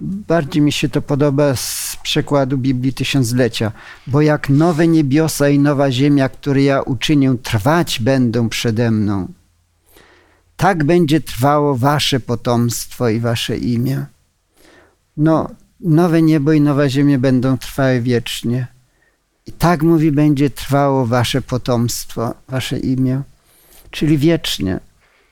bardziej 0.00 0.62
mi 0.62 0.72
się 0.72 0.88
to 0.88 1.02
podoba 1.02 1.56
z 1.56 1.98
przekładu 2.02 2.58
Biblii 2.58 2.92
Tysiąclecia. 2.92 3.72
Bo 4.06 4.20
jak 4.20 4.48
nowe 4.48 4.88
niebiosa 4.88 5.48
i 5.48 5.58
nowa 5.58 5.90
ziemia, 5.90 6.28
które 6.28 6.62
ja 6.62 6.82
uczynię, 6.82 7.34
trwać 7.42 8.00
będą 8.00 8.48
przede 8.48 8.90
mną, 8.90 9.28
tak 10.56 10.84
będzie 10.84 11.20
trwało 11.20 11.76
wasze 11.76 12.20
potomstwo 12.20 13.08
i 13.08 13.20
wasze 13.20 13.56
imię. 13.56 14.06
No, 15.16 15.50
nowe 15.80 16.22
niebo 16.22 16.52
i 16.52 16.60
nowa 16.60 16.88
ziemia 16.88 17.18
będą 17.18 17.58
trwały 17.58 18.00
wiecznie. 18.00 18.66
I 19.46 19.52
tak 19.52 19.82
mówi, 19.82 20.12
będzie 20.12 20.50
trwało 20.50 21.06
wasze 21.06 21.42
potomstwo, 21.42 22.34
wasze 22.48 22.78
imię, 22.78 23.22
czyli 23.90 24.18
wiecznie. 24.18 24.80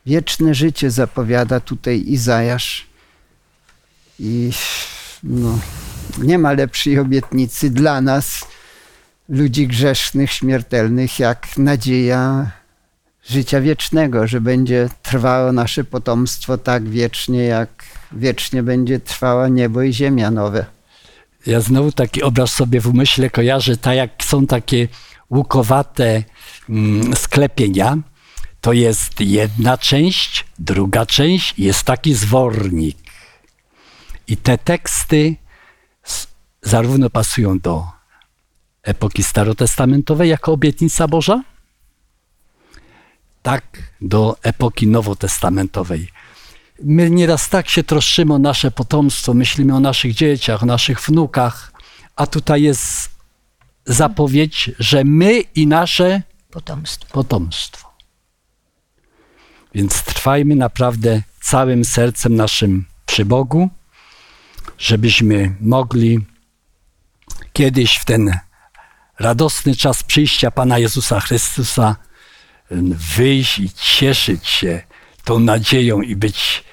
Wieczne 0.07 0.55
życie 0.55 0.91
zapowiada 0.91 1.61
tutaj 1.61 2.05
Izajasz. 2.07 2.87
I 4.19 4.51
no, 5.23 5.59
nie 6.19 6.39
ma 6.39 6.53
lepszej 6.53 6.99
obietnicy 6.99 7.71
dla 7.71 8.01
nas, 8.01 8.47
ludzi 9.29 9.69
grzesznych, 9.69 10.33
śmiertelnych, 10.33 11.19
jak 11.19 11.59
nadzieja 11.59 12.51
życia 13.29 13.61
wiecznego, 13.61 14.27
że 14.27 14.41
będzie 14.41 14.89
trwało 15.03 15.53
nasze 15.53 15.85
potomstwo 15.85 16.59
tak 16.59 16.89
wiecznie, 16.89 17.45
jak 17.45 17.85
wiecznie 18.13 18.63
będzie 18.63 19.01
trwała 19.01 19.49
niebo 19.49 19.83
i 19.83 19.93
ziemia 19.93 20.31
nowe. 20.31 20.67
Ja 21.47 21.61
znowu 21.61 21.93
taki 21.93 22.23
obraz 22.23 22.53
sobie 22.53 22.81
w 22.81 22.87
umyśle 22.87 23.31
kojarzę, 23.31 23.77
tak 23.77 23.97
jak 23.97 24.11
są 24.25 24.47
takie 24.47 24.89
łukowate 25.31 26.23
mm, 26.69 27.17
sklepienia, 27.17 27.97
to 28.61 28.73
jest 28.73 29.21
jedna 29.21 29.79
część, 29.79 30.45
druga 30.59 31.07
część, 31.07 31.55
jest 31.59 31.83
taki 31.83 32.15
zwornik. 32.15 32.97
I 34.27 34.37
te 34.37 34.59
teksty 34.59 35.37
zarówno 36.63 37.11
pasują 37.11 37.59
do 37.59 37.87
epoki 38.83 39.23
starotestamentowej 39.23 40.31
jako 40.31 40.53
obietnica 40.53 41.09
Boża, 41.09 41.43
tak 43.45 43.65
do 44.01 44.37
epoki 44.43 44.87
nowotestamentowej. 44.87 46.09
My 46.83 47.11
nieraz 47.11 47.49
tak 47.49 47.69
się 47.69 47.83
troszczymy 47.83 48.35
o 48.35 48.39
nasze 48.39 48.71
potomstwo, 48.71 49.35
myślimy 49.35 49.75
o 49.75 49.81
naszych 49.81 50.15
dzieciach, 50.15 50.63
o 50.63 50.67
naszych 50.67 51.01
wnukach, 51.01 51.73
a 52.17 52.27
tutaj 52.27 52.63
jest 52.63 53.11
zapowiedź, 53.87 54.71
że 54.79 55.05
my 55.05 55.41
i 55.41 55.67
nasze 55.67 56.23
Potomstwo. 56.51 57.13
potomstwo. 57.13 57.89
Więc 59.75 60.03
trwajmy 60.03 60.57
naprawdę 60.57 61.23
całym 61.41 61.85
sercem 61.85 62.35
naszym 62.35 62.85
przy 63.07 63.25
Bogu, 63.25 63.71
żebyśmy 64.79 65.57
mogli 65.61 66.27
kiedyś 67.53 67.97
w 67.97 68.05
ten 68.05 68.39
radosny 69.19 69.77
czas 69.77 70.03
przyjścia 70.03 70.51
Pana 70.51 70.79
Jezusa 70.79 71.21
Chrystusa 71.21 71.97
wyjść 73.17 73.59
i 73.59 73.71
cieszyć 73.71 74.49
się 74.49 74.83
tą 75.25 75.39
nadzieją 75.39 76.01
i 76.01 76.17
być 76.17 76.65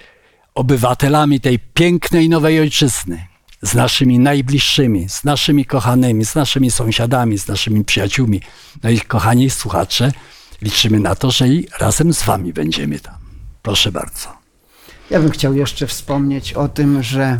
obywatelami 0.55 1.39
tej 1.39 1.59
pięknej 1.59 2.29
nowej 2.29 2.59
ojczyzny 2.59 3.27
z 3.61 3.73
naszymi 3.73 4.19
najbliższymi, 4.19 5.09
z 5.09 5.23
naszymi 5.23 5.65
kochanymi, 5.65 6.25
z 6.25 6.35
naszymi 6.35 6.71
sąsiadami, 6.71 7.37
z 7.37 7.47
naszymi 7.47 7.85
przyjaciółmi. 7.85 8.41
No 8.83 8.89
i 8.89 9.01
kochani 9.01 9.49
słuchacze, 9.49 10.11
liczymy 10.61 10.99
na 10.99 11.15
to, 11.15 11.31
że 11.31 11.47
i 11.47 11.67
razem 11.79 12.13
z 12.13 12.23
wami 12.23 12.53
będziemy 12.53 12.99
tam. 12.99 13.15
Proszę 13.61 13.91
bardzo. 13.91 14.27
Ja 15.09 15.19
bym 15.19 15.31
chciał 15.31 15.53
jeszcze 15.53 15.87
wspomnieć 15.87 16.53
o 16.53 16.69
tym, 16.69 17.03
że 17.03 17.39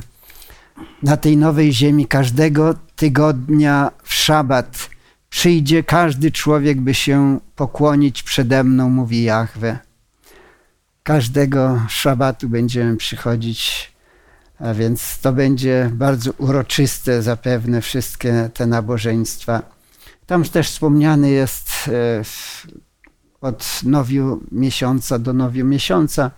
na 1.04 1.18
tej 1.18 1.38
nowej 1.38 1.74
ziemi 1.74 2.08
każdego 2.08 2.76
tygodnia 2.96 3.92
w 4.04 4.14
szabat 4.14 4.90
przyjdzie 5.32 5.84
każdy 5.84 6.32
człowiek, 6.32 6.82
by 6.82 6.94
się 6.94 7.40
pokłonić 7.56 8.24
przede 8.24 8.64
mną, 8.64 8.90
mówi 8.90 9.24
Jahwe. 9.24 9.80
Każdego 11.04 11.82
szabatu 11.90 12.50
będziemy 12.50 12.98
przychodzić, 12.98 13.92
a 14.60 14.74
więc 14.74 15.20
to 15.20 15.34
będzie 15.34 15.90
bardzo 15.94 16.32
uroczyste 16.38 17.22
zapewne 17.22 17.82
wszystkie 17.82 18.50
te 18.54 18.68
nabożeństwa. 18.68 19.62
Tam 20.26 20.44
też 20.44 20.70
wspomniany 20.70 21.30
jest 21.30 21.70
e, 21.88 22.24
od 23.42 23.80
nowiu 23.84 24.44
miesiąca 24.52 25.20
do 25.20 25.34
nowiu 25.34 25.66
miesiąca 25.66 26.32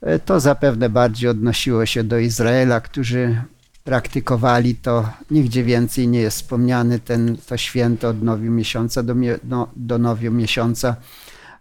E, 0.00 0.18
To 0.18 0.40
zapewne 0.40 0.88
bardziej 0.88 1.30
odnosiło 1.30 1.86
się 1.86 2.04
do 2.04 2.18
Izraela, 2.18 2.80
którzy 2.80 3.42
praktykowali 3.86 4.74
to. 4.74 5.08
Nigdzie 5.30 5.64
więcej 5.64 6.08
nie 6.08 6.20
jest 6.20 6.36
wspomniany 6.36 6.98
ten, 6.98 7.36
to 7.46 7.56
święto 7.56 8.08
od 8.08 8.22
nowiu 8.22 8.50
miesiąca 8.50 9.02
do, 9.02 9.14
no, 9.44 9.68
do 9.76 9.98
nowiu 9.98 10.32
miesiąca. 10.32 10.96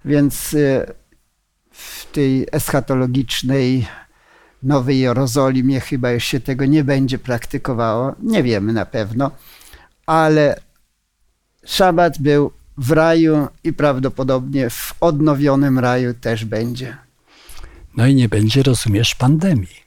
Więc 0.05 0.53
e, 0.53 0.93
w 1.71 2.11
tej 2.11 2.47
eschatologicznej 2.51 3.87
Nowej 4.63 4.99
Jerozolimie 4.99 5.79
chyba 5.79 6.11
już 6.11 6.23
się 6.23 6.39
tego 6.39 6.65
nie 6.65 6.83
będzie 6.83 7.19
praktykowało. 7.19 8.15
Nie 8.21 8.43
wiemy 8.43 8.73
na 8.73 8.85
pewno, 8.85 9.31
ale 10.05 10.59
szabat 11.65 12.19
był 12.19 12.51
w 12.77 12.91
raju 12.91 13.47
i 13.63 13.73
prawdopodobnie 13.73 14.69
w 14.69 14.93
odnowionym 14.99 15.79
raju 15.79 16.13
też 16.13 16.45
będzie. 16.45 16.97
No 17.97 18.07
i 18.07 18.15
nie 18.15 18.29
będzie, 18.29 18.63
rozumiesz, 18.63 19.15
pandemii. 19.15 19.84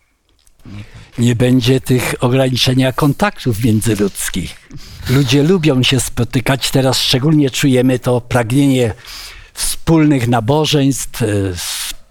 Nie 1.18 1.36
będzie 1.36 1.80
tych 1.80 2.14
ograniczenia 2.20 2.92
kontaktów 2.92 3.64
międzyludzkich. 3.64 4.68
Ludzie 5.10 5.42
lubią 5.42 5.82
się 5.82 6.00
spotykać, 6.00 6.70
teraz 6.70 7.02
szczególnie 7.02 7.50
czujemy 7.50 7.98
to 7.98 8.20
pragnienie 8.20 8.94
wspólnych 9.54 10.28
nabożeństw, 10.28 11.22
e, 11.22 11.26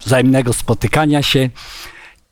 wzajemnego 0.00 0.52
spotykania 0.52 1.22
się 1.22 1.50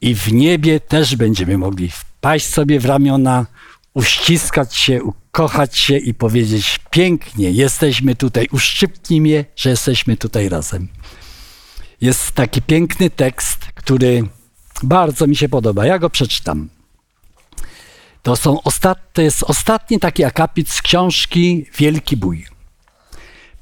i 0.01 0.15
w 0.15 0.33
niebie 0.33 0.81
też 0.81 1.17
będziemy 1.17 1.59
mogli 1.59 1.91
wpaść 1.91 2.47
sobie 2.47 2.81
w 2.81 2.85
ramiona, 2.85 3.47
uściskać 3.95 4.77
się, 4.77 5.03
ukochać 5.03 5.79
się 5.79 5.97
i 5.97 6.15
powiedzieć 6.15 6.81
pięknie, 6.91 7.51
jesteśmy 7.51 8.15
tutaj, 8.15 8.49
uszczypnij 8.53 9.21
mnie, 9.21 9.45
że 9.57 9.71
jesteśmy 9.71 10.17
tutaj 10.17 10.49
razem. 10.49 10.89
Jest 12.01 12.33
taki 12.33 12.63
piękny 12.63 13.11
tekst, 13.11 13.59
który 13.75 14.25
bardzo 14.83 15.27
mi 15.27 15.37
się 15.37 15.49
podoba. 15.49 15.87
Ja 15.87 15.99
go 15.99 16.11
przeczytam. 16.11 16.69
To, 18.23 18.37
są 18.37 18.63
ostat... 18.63 18.99
to 19.13 19.23
jest 19.23 19.43
ostatni 19.43 19.99
taki 20.01 20.25
akapit 20.25 20.71
z 20.71 20.83
książki 20.83 21.67
Wielki 21.79 22.17
Bój. 22.17 22.47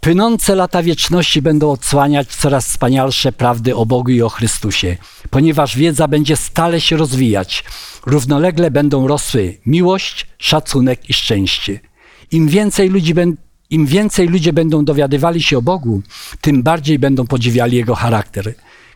Płynące 0.00 0.54
lata 0.54 0.82
wieczności 0.82 1.42
będą 1.42 1.70
odsłaniać 1.70 2.28
coraz 2.28 2.68
wspanialsze 2.68 3.32
prawdy 3.32 3.76
o 3.76 3.86
Bogu 3.86 4.10
i 4.10 4.22
o 4.22 4.28
Chrystusie, 4.28 4.96
ponieważ 5.30 5.76
wiedza 5.76 6.08
będzie 6.08 6.36
stale 6.36 6.80
się 6.80 6.96
rozwijać. 6.96 7.64
Równolegle 8.06 8.70
będą 8.70 9.08
rosły 9.08 9.58
miłość, 9.66 10.26
szacunek 10.38 11.10
i 11.10 11.12
szczęście. 11.12 11.80
Im 12.30 12.48
więcej 12.48 12.88
ludzi 12.88 13.14
im 13.70 13.86
więcej 13.86 14.28
ludzie 14.28 14.52
będą 14.52 14.84
dowiadywali 14.84 15.42
się 15.42 15.58
o 15.58 15.62
Bogu, 15.62 16.02
tym 16.40 16.62
bardziej 16.62 16.98
będą 16.98 17.26
podziwiali 17.26 17.76
Jego 17.76 17.94
charakter. 17.94 18.54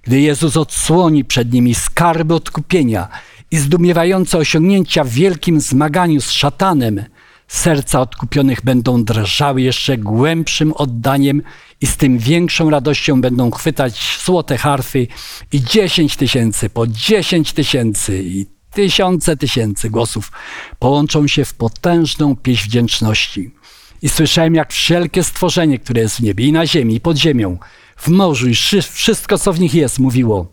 Gdy 0.09 0.21
Jezus 0.21 0.57
odsłoni 0.57 1.25
przed 1.25 1.53
nimi 1.53 1.75
skarby 1.75 2.35
odkupienia 2.35 3.09
i 3.51 3.57
zdumiewające 3.57 4.39
osiągnięcia 4.39 5.05
w 5.05 5.09
wielkim 5.09 5.61
zmaganiu 5.61 6.21
z 6.21 6.31
szatanem, 6.31 7.05
serca 7.49 8.01
odkupionych 8.01 8.65
będą 8.65 9.05
drżały 9.05 9.63
jeszcze 9.63 9.99
głębszym 9.99 10.73
oddaniem 10.73 11.43
i 11.81 11.87
z 11.87 11.97
tym 11.97 12.19
większą 12.19 12.71
radością 12.71 13.21
będą 13.21 13.51
chwytać 13.51 14.19
złote 14.25 14.59
harfy 14.59 15.07
i 15.53 15.63
dziesięć 15.63 16.17
tysięcy 16.17 16.71
po 16.71 16.87
dziesięć 16.87 17.53
tysięcy 17.53 18.23
i 18.25 18.47
tysiące 18.73 19.37
tysięcy 19.37 19.91
głosów 19.91 20.33
połączą 20.79 21.27
się 21.27 21.45
w 21.45 21.55
potężną 21.55 22.37
pieśń 22.37 22.65
wdzięczności. 22.69 23.51
I 24.03 24.09
słyszałem, 24.09 24.55
jak 24.55 24.73
wszelkie 24.73 25.25
stworzenie, 25.25 25.79
które 25.79 26.01
jest 26.01 26.17
w 26.17 26.23
niebie 26.23 26.47
i 26.47 26.53
na 26.53 26.67
ziemi, 26.67 26.95
i 26.95 27.01
pod 27.01 27.17
ziemią, 27.17 27.59
w 27.99 28.09
morzu 28.09 28.49
i 28.49 28.55
wszy- 28.55 28.83
wszystko, 28.83 29.39
co 29.39 29.53
w 29.53 29.61
nich 29.61 29.75
jest, 29.75 29.99
mówiło 29.99 30.53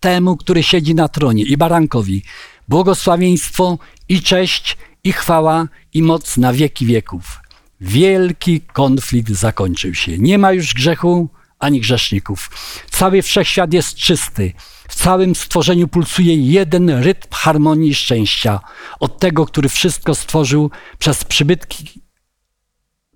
temu, 0.00 0.36
który 0.36 0.62
siedzi 0.62 0.94
na 0.94 1.08
tronie 1.08 1.44
i 1.44 1.56
barankowi, 1.56 2.22
błogosławieństwo 2.68 3.78
i 4.08 4.22
cześć 4.22 4.76
i 5.04 5.12
chwała 5.12 5.68
i 5.94 6.02
moc 6.02 6.36
na 6.36 6.52
wieki 6.52 6.86
wieków. 6.86 7.40
Wielki 7.80 8.60
konflikt 8.60 9.30
zakończył 9.32 9.94
się. 9.94 10.18
Nie 10.18 10.38
ma 10.38 10.52
już 10.52 10.74
grzechu 10.74 11.28
ani 11.58 11.80
grzeszników. 11.80 12.50
Cały 12.90 13.22
wszechświat 13.22 13.72
jest 13.72 13.96
czysty. 13.96 14.52
W 14.88 14.94
całym 14.94 15.34
stworzeniu 15.34 15.88
pulsuje 15.88 16.36
jeden 16.36 16.90
rytm 16.90 17.28
harmonii 17.32 17.90
i 17.90 17.94
szczęścia. 17.94 18.60
Od 19.00 19.18
tego, 19.18 19.46
który 19.46 19.68
wszystko 19.68 20.14
stworzył 20.14 20.70
przez 20.98 21.24
przybytki 21.24 22.00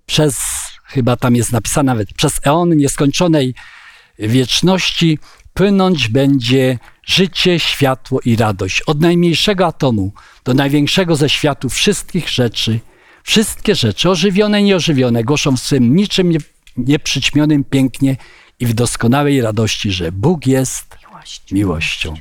przez, 0.05 0.37
chyba 0.89 1.15
tam 1.15 1.35
jest 1.35 1.51
napisane 1.51 1.91
nawet, 1.91 2.13
przez 2.13 2.39
eony 2.43 2.75
nieskończonej 2.75 3.53
wieczności 4.19 5.19
płynąć 5.53 6.07
będzie 6.07 6.79
życie, 7.05 7.59
światło 7.59 8.19
i 8.25 8.35
radość. 8.35 8.81
Od 8.81 9.01
najmniejszego 9.01 9.65
atomu 9.65 10.11
do 10.43 10.53
największego 10.53 11.15
ze 11.15 11.29
światów 11.29 11.73
wszystkich 11.73 12.29
rzeczy, 12.29 12.79
wszystkie 13.23 13.75
rzeczy, 13.75 14.09
ożywione 14.09 14.61
i 14.61 14.63
nieożywione, 14.63 15.23
głoszą 15.23 15.57
w 15.57 15.59
swym 15.59 15.95
niczym 15.95 16.29
nie, 16.29 16.39
nieprzyćmionym 16.77 17.63
pięknie 17.63 18.17
i 18.59 18.65
w 18.65 18.73
doskonałej 18.73 19.41
radości, 19.41 19.91
że 19.91 20.11
Bóg 20.11 20.47
jest 20.47 20.97
miłością. 21.51 22.13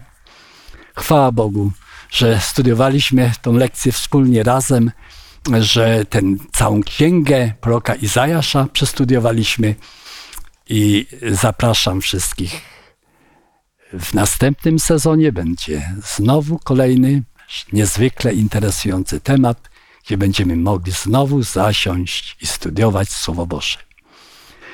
Chwała 0.97 1.33
Bogu, 1.33 1.73
że 2.11 2.41
studiowaliśmy 2.41 3.33
tą 3.43 3.53
lekcję 3.53 3.93
wspólnie 3.93 4.43
razem, 4.43 4.91
że 5.61 6.05
tę 6.05 6.21
całą 6.53 6.83
księgę 6.83 7.53
proroka 7.61 7.95
Izajasza 7.95 8.67
przestudiowaliśmy 8.73 9.75
i 10.69 11.07
zapraszam 11.31 12.01
wszystkich. 12.01 12.61
W 13.93 14.15
następnym 14.15 14.79
sezonie 14.79 15.33
będzie 15.33 15.93
znowu 16.17 16.59
kolejny 16.59 17.23
niezwykle 17.73 18.35
interesujący 18.35 19.21
temat, 19.21 19.71
gdzie 20.05 20.19
będziemy 20.19 20.57
mogli 20.57 20.93
znowu 20.93 21.43
zasiąść 21.43 22.37
i 22.41 22.47
studiować 22.47 23.09
Słowo 23.09 23.47
Boże. 23.47 23.79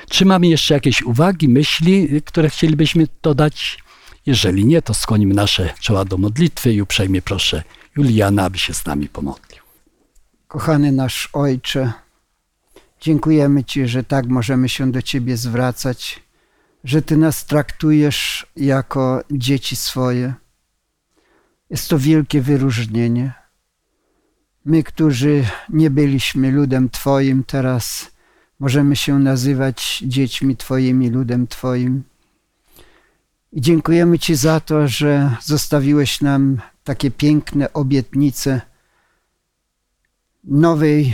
Czy 0.09 0.25
mamy 0.25 0.47
jeszcze 0.47 0.73
jakieś 0.73 1.01
uwagi, 1.01 1.49
myśli, 1.49 2.21
które 2.25 2.49
chcielibyśmy 2.49 3.07
dodać? 3.21 3.77
Jeżeli 4.25 4.65
nie, 4.65 4.81
to 4.81 4.93
skłonimy 4.93 5.33
nasze 5.33 5.73
czoła 5.79 6.05
do 6.05 6.17
modlitwy 6.17 6.73
i 6.73 6.81
uprzejmie 6.81 7.21
proszę 7.21 7.63
Juliana, 7.97 8.43
aby 8.43 8.57
się 8.57 8.73
z 8.73 8.85
nami 8.85 9.09
pomodlił. 9.09 9.64
Kochany 10.55 10.91
nasz 10.91 11.29
Ojcze, 11.33 11.93
dziękujemy 13.01 13.63
Ci, 13.63 13.87
że 13.87 14.03
tak 14.03 14.25
możemy 14.27 14.69
się 14.69 14.91
do 14.91 15.01
Ciebie 15.01 15.37
zwracać, 15.37 16.23
że 16.83 17.01
Ty 17.01 17.17
nas 17.17 17.45
traktujesz 17.45 18.47
jako 18.55 19.23
dzieci 19.31 19.75
swoje. 19.75 20.33
Jest 21.69 21.89
to 21.89 21.99
wielkie 21.99 22.41
wyróżnienie. 22.41 23.33
My, 24.65 24.83
którzy 24.83 25.45
nie 25.69 25.89
byliśmy 25.89 26.51
ludem 26.51 26.89
Twoim, 26.89 27.43
teraz 27.43 28.11
możemy 28.59 28.95
się 28.95 29.19
nazywać 29.19 30.03
dziećmi 30.07 30.57
Twoimi, 30.57 31.09
ludem 31.09 31.47
Twoim. 31.47 32.03
I 33.51 33.61
dziękujemy 33.61 34.19
Ci 34.19 34.35
za 34.35 34.59
to, 34.59 34.87
że 34.87 35.35
zostawiłeś 35.41 36.21
nam 36.21 36.61
takie 36.83 37.11
piękne 37.11 37.73
obietnice 37.73 38.61
nowej 40.47 41.13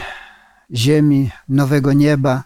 ziemi, 0.74 1.30
nowego 1.50 1.94
nieba, 1.94 2.44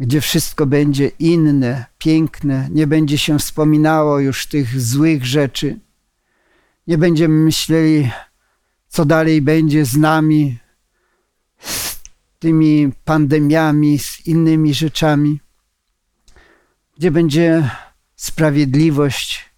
gdzie 0.00 0.20
wszystko 0.20 0.66
będzie 0.66 1.08
inne, 1.08 1.84
piękne, 1.98 2.68
nie 2.70 2.86
będzie 2.86 3.18
się 3.18 3.38
wspominało 3.38 4.20
już 4.20 4.46
tych 4.46 4.80
złych 4.80 5.26
rzeczy. 5.26 5.78
Nie 6.86 6.98
będziemy 6.98 7.34
myśleli, 7.34 8.10
co 8.88 9.04
dalej 9.04 9.42
będzie 9.42 9.84
z 9.84 9.96
nami, 9.96 10.58
z 11.60 12.00
tymi 12.38 12.92
pandemiami, 13.04 13.98
z 13.98 14.26
innymi 14.26 14.74
rzeczami, 14.74 15.40
gdzie 16.98 17.10
będzie 17.10 17.70
sprawiedliwość, 18.16 19.50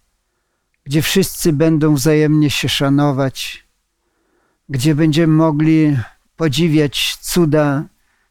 gdzie 0.83 1.01
wszyscy 1.01 1.53
będą 1.53 1.95
wzajemnie 1.95 2.49
się 2.49 2.69
szanować, 2.69 3.67
gdzie 4.69 4.95
będziemy 4.95 5.33
mogli 5.33 5.97
podziwiać 6.39 7.17
cuda 7.21 7.83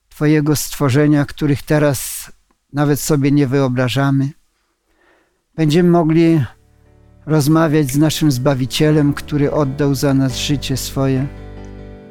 Twojego 0.08 0.56
stworzenia, 0.56 1.24
których 1.24 1.62
teraz 1.62 2.30
nawet 2.72 3.00
sobie 3.00 3.32
nie 3.32 3.46
wyobrażamy. 3.46 4.30
Będziemy 5.56 5.90
mogli 5.90 6.44
rozmawiać 7.26 7.90
z 7.90 7.98
naszym 7.98 8.30
Zbawicielem, 8.30 9.14
który 9.14 9.52
oddał 9.52 9.94
za 9.94 10.14
nas 10.14 10.36
życie 10.36 10.76
swoje. 10.76 11.26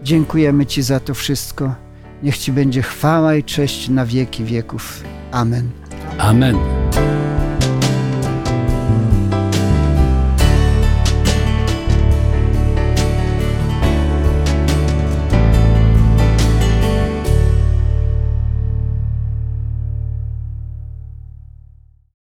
Dziękujemy 0.04 0.66
Ci 0.66 0.82
za 0.82 1.00
to 1.00 1.14
wszystko. 1.14 1.76
Niech 2.24 2.38
Ci 2.38 2.52
będzie 2.52 2.82
chwała 2.82 3.36
i 3.36 3.44
cześć 3.44 3.90
na 3.90 4.06
wieki 4.06 4.44
wieków. 4.44 5.04
Amen. 5.32 5.70
Amen. 6.18 6.56